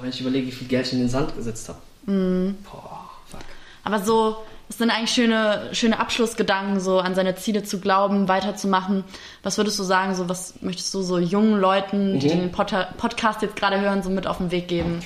[0.00, 1.78] wenn ich überlege, wie viel Geld ich in den Sand gesetzt habe.
[2.06, 2.56] Mhm.
[2.64, 3.40] Boah, fuck.
[3.84, 4.36] Aber so,
[4.68, 9.04] es sind eigentlich schöne, schöne Abschlussgedanken, so an seine Ziele zu glauben, weiterzumachen.
[9.42, 12.30] Was würdest du sagen, so was möchtest du so jungen Leuten, die Mhm.
[12.40, 15.02] den Pod Podcast jetzt gerade hören, so mit auf den Weg geben?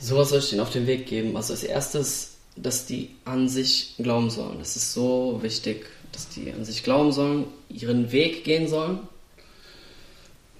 [0.00, 1.36] Sowas soll ich denen auf den Weg geben.
[1.36, 4.58] Also als erstes, dass die an sich glauben sollen.
[4.58, 9.00] Das ist so wichtig, dass die an sich glauben sollen, ihren Weg gehen sollen.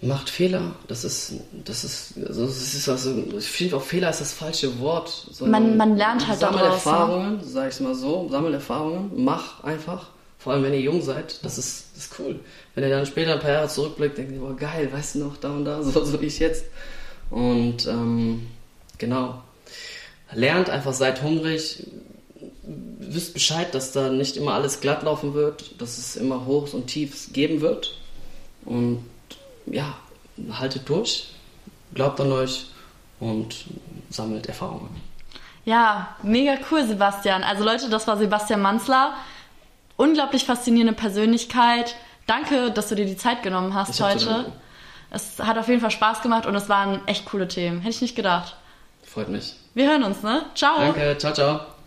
[0.01, 0.77] macht Fehler.
[0.87, 1.35] Das ist,
[1.65, 5.27] das ist, also, das ist also, ich finde auch Fehler ist das falsche Wort.
[5.41, 6.85] Man, man lernt halt Sammel daraus.
[6.85, 6.91] Ne?
[6.93, 10.11] Erfahrungen, sag ich mal so, sammel Erfahrungen, mach einfach.
[10.39, 12.39] Vor allem, wenn ihr jung seid, das ist, das ist cool.
[12.75, 15.37] Wenn ihr dann später ein paar Jahre zurückblickt, denkt ihr, boah, geil, weißt du noch,
[15.37, 16.65] da und da, so, so wie ich jetzt.
[17.31, 18.47] Und ähm,
[18.99, 19.43] genau.
[20.33, 21.87] Lernt einfach, seid hungrig,
[22.63, 26.87] wisst Bescheid, dass da nicht immer alles glatt laufen wird, dass es immer Hochs und
[26.87, 27.95] Tiefs geben wird.
[28.65, 29.05] Und
[29.67, 29.97] ja,
[30.53, 31.29] haltet durch,
[31.95, 32.67] glaubt an euch
[33.21, 33.65] und
[34.11, 34.91] sammelt Erfahrungen.
[35.65, 37.43] Ja, mega cool, Sebastian.
[37.43, 39.15] Also Leute, das war Sebastian Manzler.
[39.97, 41.97] Unglaublich faszinierende Persönlichkeit.
[42.27, 44.53] Danke, dass du dir die Zeit genommen hast Ich heute.
[45.11, 47.81] Es hat auf jeden Fall Spaß gemacht und es waren echt coole Themen.
[47.81, 48.57] Hätte ich nicht gedacht.
[49.09, 49.55] Freut mich.
[49.75, 50.43] Wir hören uns, ne?
[50.55, 50.79] Ciao.
[50.79, 51.78] Danke, ciao, ciao.